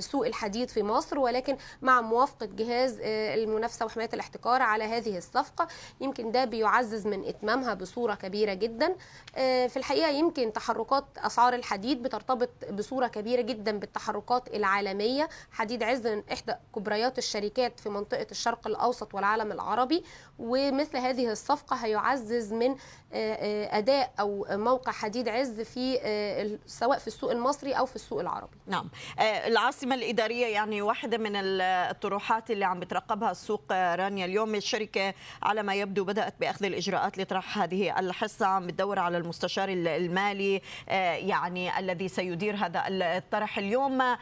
سوق 0.00 0.26
الحديد 0.26 0.68
في 0.68 0.82
مصر 0.82 1.18
ولكن 1.18 1.56
مع 1.82 2.00
موافقة 2.00 2.46
جهاز 2.46 3.00
آه، 3.02 3.34
المنافسة 3.34 3.86
وحماية 3.86 4.08
الاحتكار 4.14 4.62
على 4.62 4.84
هذه 4.84 5.18
الصفقة 5.18 5.68
يمكن 6.00 6.32
ده 6.32 6.44
بيعزز 6.44 7.06
من 7.06 7.24
إتمامها 7.24 7.74
بصورة 7.74 8.14
كبيرة 8.14 8.54
جدا. 8.54 8.96
آه، 9.36 9.66
في 9.66 9.76
الحقيقة 9.76 10.10
يمكن 10.10 10.52
تحركات 10.52 11.04
أسعار 11.18 11.54
الحديد 11.54 12.02
بترتبط 12.02 12.50
بصورة 12.70 13.06
كبيرة 13.06 13.40
جدا 13.40 13.78
بالتحركات 13.78 14.48
العالمية. 14.54 15.28
حديد 15.52 15.82
عز 15.82 16.06
من 16.06 16.22
إحدى 16.32 16.54
كبريات 16.74 17.18
الشركات 17.18 17.80
في 17.80 17.88
منطقة 17.88 18.26
الشرق 18.30 18.66
الأوسط 18.66 19.14
والعالم 19.14 19.52
العربي 19.52 20.04
ومثل 20.38 20.96
هذه 20.96 21.30
الصفقة 21.32 21.76
هيعزز 21.76 22.52
من 22.52 22.70
آه، 22.70 22.76
آه، 23.07 23.07
أداء 23.12 24.12
أو 24.20 24.46
موقع 24.50 24.92
حديد 24.92 25.28
عز 25.28 25.60
في 25.60 25.98
آه، 26.02 26.58
سواء 26.66 26.98
في 26.98 27.06
السوق 27.06 27.30
المصري 27.30 27.72
أو 27.72 27.86
في 27.86 27.96
السوق 27.96 28.20
العربي. 28.20 28.56
نعم. 28.66 28.88
آه، 29.18 29.22
العاصمة 29.22 29.94
الإدارية 29.94 30.46
يعني 30.46 30.82
واحدة 30.82 31.18
من 31.18 31.36
ال- 31.36 31.60
الطروحات 31.60 32.50
اللي 32.50 32.64
عم 32.64 32.80
بترقبها 32.80 33.30
السوق 33.30 33.62
آه، 33.70 33.94
رانيا 33.94 34.24
اليوم. 34.24 34.54
الشركة 34.54 35.14
على 35.42 35.62
ما 35.62 35.74
يبدو 35.74 36.04
بدأت 36.04 36.34
بأخذ 36.40 36.64
الإجراءات 36.64 37.18
لطرح 37.18 37.58
هذه 37.58 37.98
الحصة. 37.98 38.46
عم 38.46 38.66
بتدور 38.66 38.98
على 38.98 39.18
المستشار 39.18 39.68
ال- 39.68 39.88
المالي 39.88 40.62
آه، 40.88 41.14
يعني 41.14 41.78
الذي 41.78 42.08
سيدير 42.08 42.56
هذا 42.56 42.82
الطرح 42.88 43.58
اليوم. 43.58 44.00
آه، 44.00 44.18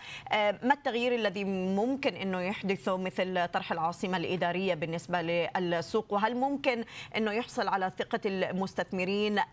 ما 0.63 0.75
التغيير 0.75 1.15
الذي 1.15 1.45
ممكن 1.45 2.15
أنه 2.15 2.41
يحدثه 2.41 2.97
مثل 2.97 3.49
طرح 3.49 3.73
العاصمة 3.73 4.17
الإدارية 4.17 4.75
بالنسبة 4.75 5.23
للسوق؟ 5.23 6.13
وهل 6.13 6.37
ممكن 6.37 6.85
أنه 7.17 7.33
يحصل 7.33 7.69
على 7.69 7.93
ثقة 7.99 8.21
المستثمرين 8.27 8.76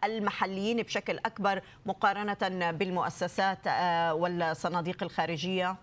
المحليين 0.03 0.81
بشكل 0.81 1.17
أكبر 1.17 1.61
مقارنة 1.85 2.71
بالمؤسسات 2.71 3.67
آه، 3.67 4.13
والصناديق 4.13 5.03
الخارجية؟ 5.03 5.75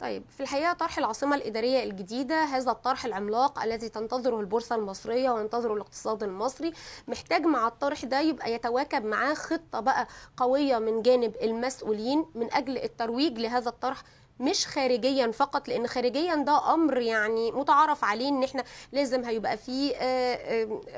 طيب 0.00 0.24
في 0.36 0.42
الحقيقة 0.42 0.72
طرح 0.72 0.98
العاصمة 0.98 1.36
الإدارية 1.36 1.84
الجديدة 1.84 2.44
هذا 2.44 2.70
الطرح 2.70 3.04
العملاق 3.04 3.62
الذي 3.62 3.88
تنتظره 3.88 4.40
البورصة 4.40 4.74
المصرية 4.76 5.30
وينتظره 5.30 5.74
الاقتصاد 5.74 6.22
المصري 6.22 6.72
محتاج 7.08 7.42
مع 7.44 7.68
الطرح 7.68 8.04
ده 8.04 8.20
يبقى 8.20 8.52
يتواكب 8.52 9.04
معاه 9.04 9.34
خطة 9.34 9.80
بقى 9.80 10.06
قوية 10.36 10.78
من 10.78 11.02
جانب 11.02 11.36
المسؤولين 11.42 12.26
من 12.34 12.52
أجل 12.54 12.78
الترويج 12.78 13.38
لهذا 13.38 13.68
الطرح 13.68 14.02
مش 14.40 14.66
خارجيا 14.66 15.30
فقط 15.30 15.68
لأن 15.68 15.86
خارجيا 15.86 16.34
ده 16.34 16.74
أمر 16.74 16.98
يعني 16.98 17.52
متعارف 17.52 18.04
عليه 18.04 18.28
إن 18.28 18.42
إحنا 18.44 18.64
لازم 18.92 19.24
هيبقى 19.24 19.56
فيه 19.56 19.96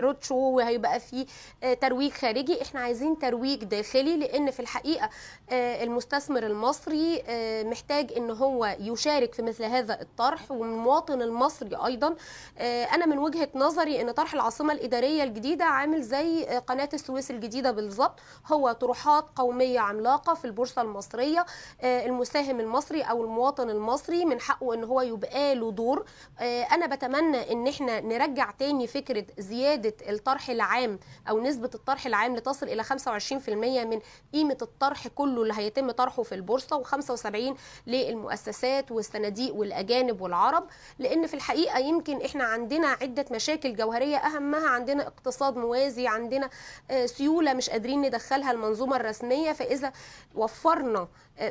road 0.00 0.22
show 0.22 0.34
وهيبقى 0.34 1.00
فيه 1.00 1.26
آه، 1.62 1.74
ترويج 1.74 2.12
خارجي. 2.12 2.62
إحنا 2.62 2.80
عايزين 2.80 3.18
ترويج 3.18 3.64
داخلي 3.64 4.16
لأن 4.16 4.50
في 4.50 4.60
الحقيقة 4.60 5.10
آه، 5.50 5.84
المستثمر 5.84 6.46
المصري 6.46 7.22
آه، 7.28 7.62
محتاج 7.62 8.12
إن 8.16 8.30
هو 8.30 8.76
يشارك 8.80 9.34
في 9.34 9.42
مثل 9.42 9.64
هذا 9.64 10.00
الطرح 10.00 10.50
والمواطن 10.50 11.22
المصري 11.22 11.76
أيضا. 11.86 12.14
آه، 12.58 12.84
أنا 12.84 13.06
من 13.06 13.18
وجهة 13.18 13.48
نظري 13.54 14.00
إن 14.00 14.10
طرح 14.10 14.34
العاصمة 14.34 14.72
الإدارية 14.72 15.22
الجديدة 15.22 15.64
عامل 15.64 16.02
زي 16.02 16.44
آه، 16.44 16.58
قناة 16.58 16.88
السويس 16.94 17.30
الجديدة 17.30 17.70
بالظبط. 17.70 18.20
هو 18.52 18.72
طروحات 18.72 19.24
قومية 19.36 19.80
عملاقة 19.80 20.34
في 20.34 20.44
البورصة 20.44 20.82
المصرية 20.82 21.46
آه، 21.80 22.06
المساهم 22.06 22.60
المصري 22.60 23.02
أو 23.02 23.27
المواطن 23.28 23.70
المصري 23.70 24.24
من 24.24 24.40
حقه 24.40 24.74
إن 24.74 24.84
هو 24.84 25.00
يبقى 25.00 25.54
له 25.54 25.70
دور. 25.72 26.04
آه، 26.38 26.62
أنا 26.62 26.86
بتمنى 26.86 27.52
إن 27.52 27.68
إحنا 27.68 28.00
نرجع 28.00 28.50
تاني 28.50 28.86
فكرة 28.86 29.24
زيادة 29.38 29.94
الطرح 30.08 30.50
العام 30.50 30.98
أو 31.28 31.40
نسبة 31.40 31.70
الطرح 31.74 32.06
العام 32.06 32.36
لتصل 32.36 32.66
إلى 32.68 32.82
25% 32.84 33.84
من 33.84 34.00
قيمة 34.34 34.56
الطرح 34.62 35.08
كله 35.08 35.42
اللي 35.42 35.54
هيتم 35.56 35.90
طرحه 35.90 36.22
في 36.22 36.34
البورصة 36.34 36.82
و75 36.82 37.54
للمؤسسات 37.86 38.92
والصناديق 38.92 39.54
والأجانب 39.54 40.20
والعرب. 40.20 40.66
لأن 40.98 41.26
في 41.26 41.34
الحقيقة 41.34 41.78
يمكن 41.78 42.22
إحنا 42.22 42.44
عندنا 42.44 42.88
عدة 42.88 43.24
مشاكل 43.30 43.76
جوهرية 43.76 44.16
أهمها 44.16 44.68
عندنا 44.68 45.06
اقتصاد 45.06 45.56
موازي 45.56 46.06
عندنا 46.08 46.50
آه، 46.90 47.06
سيولة 47.06 47.52
مش 47.54 47.70
قادرين 47.70 48.00
ندخلها 48.02 48.50
المنظومة 48.50 48.96
الرسمية. 48.96 49.52
فإذا 49.52 49.92
وفرنا 50.34 51.08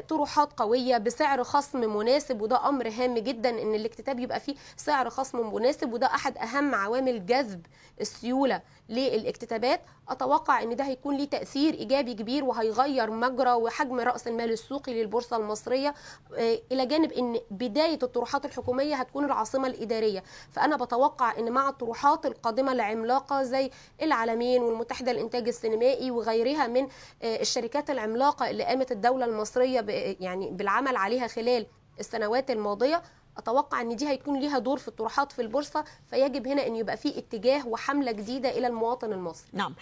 طروحات 0.07 0.53
قوية 0.59 0.97
بسعر 0.97 1.43
خصم 1.43 1.97
مناسب 1.97 2.41
وده 2.41 2.69
أمر 2.69 2.88
هام 2.89 3.17
جدا 3.17 3.49
إن 3.49 3.75
الاكتتاب 3.75 4.19
يبقى 4.19 4.39
فيه 4.39 4.55
سعر 4.77 5.09
خصم 5.09 5.53
مناسب 5.55 5.93
وده 5.93 6.07
أحد 6.07 6.38
أهم 6.38 6.75
عوامل 6.75 7.25
جذب 7.25 7.65
السيولة. 8.01 8.61
للاكتتابات. 8.89 9.81
أتوقع 10.09 10.63
إن 10.63 10.75
ده 10.75 10.83
هيكون 10.83 11.17
ليه 11.17 11.29
تأثير 11.29 11.73
إيجابي 11.73 12.13
كبير 12.13 12.43
وهيغير 12.43 13.11
مجرى 13.11 13.53
وحجم 13.53 13.99
رأس 13.99 14.27
المال 14.27 14.51
السوقي 14.51 14.93
للبورصة 14.93 15.38
المصرية. 15.38 15.93
آه، 16.35 16.59
إلى 16.71 16.85
جانب 16.85 17.11
إن 17.11 17.39
بداية 17.51 17.99
الطروحات 18.03 18.45
الحكومية 18.45 18.95
هتكون 18.95 19.25
العاصمة 19.25 19.67
الإدارية. 19.67 20.23
فأنا 20.51 20.75
بتوقع 20.77 21.38
إن 21.39 21.51
مع 21.51 21.69
الطروحات 21.69 22.25
القادمة 22.25 22.71
العملاقة 22.71 23.43
زي 23.43 23.71
العالمين 24.01 24.61
والمتحدة 24.61 25.11
للإنتاج 25.11 25.47
السينمائي 25.47 26.11
وغيرها 26.11 26.67
من 26.67 26.88
آه، 27.23 27.41
الشركات 27.41 27.89
العملاقة 27.89 28.49
اللي 28.49 28.63
قامت 28.63 28.91
الدولة 28.91 29.25
المصرية 29.25 29.85
يعني 30.19 30.51
بالعمل 30.51 30.95
عليها 30.95 31.27
خلال 31.27 31.65
السنوات 31.99 32.51
الماضية 32.51 33.01
أتوقع 33.38 33.81
إن 33.81 33.95
دي 33.95 34.07
هيكون 34.09 34.39
ليها 34.39 34.59
دور 34.59 34.77
في 34.77 34.88
الطروحات 34.88 35.31
في 35.31 35.41
البورصة 35.41 35.83
فيجب 36.09 36.47
هنا 36.47 36.67
إن 36.67 36.75
يبقى 36.75 36.97
في 36.97 37.17
اتجاه 37.17 37.67
وحملة 37.67 38.11
جديدة 38.11 38.49
إلى 38.57 38.67
المواطن 38.67 39.13
المصري. 39.13 39.47
نعم. 39.53 39.75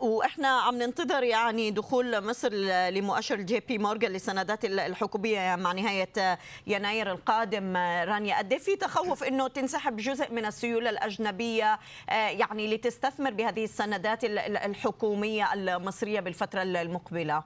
وإحنا 0.00 0.48
عم 0.48 0.74
ننتظر 0.78 1.22
يعني 1.22 1.70
دخول 1.70 2.24
مصر 2.26 2.48
لمؤشر 2.90 3.36
جي 3.40 3.60
بي 3.60 3.78
مورغان 3.78 4.12
للسندات 4.12 4.64
ال- 4.64 4.80
الحكومية 4.80 5.56
مع 5.56 5.72
نهاية 5.72 6.38
يناير 6.66 7.10
القادم. 7.12 7.76
رانيا 7.76 8.38
قد 8.38 8.52
إيه 8.52 8.58
في 8.58 8.76
تخوف 8.76 9.24
إنه 9.24 9.48
تنسحب 9.48 9.96
جزء 9.96 10.32
من 10.32 10.46
السيولة 10.46 10.90
الأجنبية؟ 10.90 11.78
آه، 12.10 12.12
يعني 12.28 12.74
لتستثمر 12.74 13.30
بهذه 13.30 13.64
السندات 13.64 14.24
ال- 14.24 14.38
ال- 14.38 14.56
الحكومية 14.56 15.52
المصرية 15.54 16.20
بالفترة 16.20 16.62
المقبلة؟ 16.62 17.42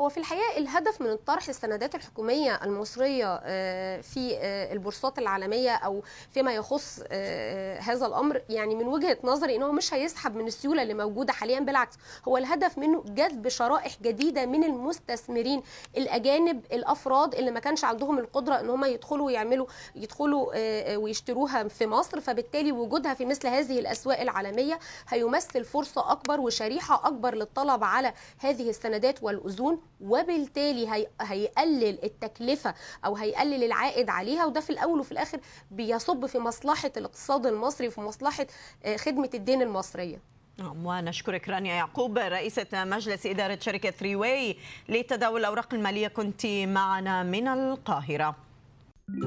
هو 0.00 0.08
في 0.08 0.18
الحقيقة 0.18 0.58
الهدف 0.58 1.00
من 1.00 1.10
الطرح 1.10 1.48
السندات 1.48 1.94
الحكومية 1.94 2.60
المصرية 2.64 3.40
آه، 3.44 4.00
في 4.00 4.36
آه، 4.36 4.72
البورصات 4.72 5.18
العالمية 5.18 5.70
أو 5.70 6.02
فيما 6.30 6.54
يخص 6.54 7.00
آه، 7.08 7.78
هذا 7.78 8.06
الأمر 8.06 8.42
يعني 8.48 8.74
من 8.74 8.86
وجهة 8.86 9.18
نظري 9.24 9.56
ان 9.56 9.62
هو 9.62 9.72
مش 9.72 9.94
هيسحب 9.94 10.36
من 10.36 10.46
السيولة 10.46 10.82
اللي 10.82 10.94
موجودة 10.94 11.32
حاليا 11.32 11.60
بالعكس 11.60 11.94
هو 12.28 12.36
الهدف 12.36 12.78
منه 12.78 13.04
جذب 13.06 13.48
شرائح 13.48 13.96
جديدة 14.02 14.46
من 14.46 14.64
المستثمرين 14.64 15.62
الأجانب 15.96 16.64
الأفراد 16.72 17.34
اللي 17.34 17.50
ما 17.50 17.60
كانش 17.60 17.84
عندهم 17.84 18.18
القدرة 18.18 18.60
إن 18.60 18.70
هم 18.70 18.84
يدخلوا 18.84 19.26
ويعملوا 19.26 19.66
يدخلوا 19.94 20.56
ويشتروها 20.96 21.68
في 21.68 21.86
مصر 21.86 22.20
فبالتالي 22.20 22.72
وجودها 22.72 23.14
في 23.14 23.24
مثل 23.24 23.48
هذه 23.48 23.78
الأسواق 23.78 24.20
العالمية 24.20 24.78
هيمثل 25.08 25.64
فرصة 25.64 26.12
أكبر 26.12 26.40
وشريحة 26.40 27.06
أكبر 27.06 27.34
للطلب 27.34 27.84
على 27.84 28.12
هذه 28.38 28.70
السندات 28.70 29.22
والأذون. 29.22 29.83
وبالتالي 30.00 30.88
هي 30.92 31.06
هيقلل 31.20 31.98
التكلفة 32.04 32.74
أو 33.04 33.16
هيقلل 33.16 33.64
العائد 33.64 34.10
عليها 34.10 34.46
وده 34.46 34.60
في 34.60 34.70
الأول 34.70 35.00
وفي 35.00 35.12
الآخر 35.12 35.40
بيصب 35.70 36.26
في 36.26 36.38
مصلحة 36.38 36.92
الاقتصاد 36.96 37.46
المصري 37.46 37.88
وفي 37.88 38.00
مصلحة 38.00 38.46
آه، 38.84 38.96
خدمة 38.96 39.30
الدين 39.34 39.62
المصرية. 39.62 40.20
نعم 40.58 40.86
ونشكرك 40.86 41.48
رانيا 41.48 41.74
يعقوب 41.74 42.18
رئيسة 42.18 42.66
مجلس 42.74 43.26
إدارة 43.26 43.58
شركة 43.60 43.90
ثري 43.90 44.16
واي 44.16 44.56
لتداول 44.88 45.40
الأوراق 45.40 45.74
المالية. 45.74 46.08
كنت 46.08 46.46
معنا 46.46 47.22
من 47.22 47.48
القاهرة. 47.48 48.36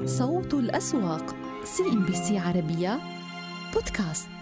صوت 0.04 0.54
الأسواق 0.54 1.36
سي 1.64 1.82
إم 1.82 2.04
بي 2.04 2.14
سي 2.14 2.38
عربية 2.38 2.98
بودكاست. 3.74 4.37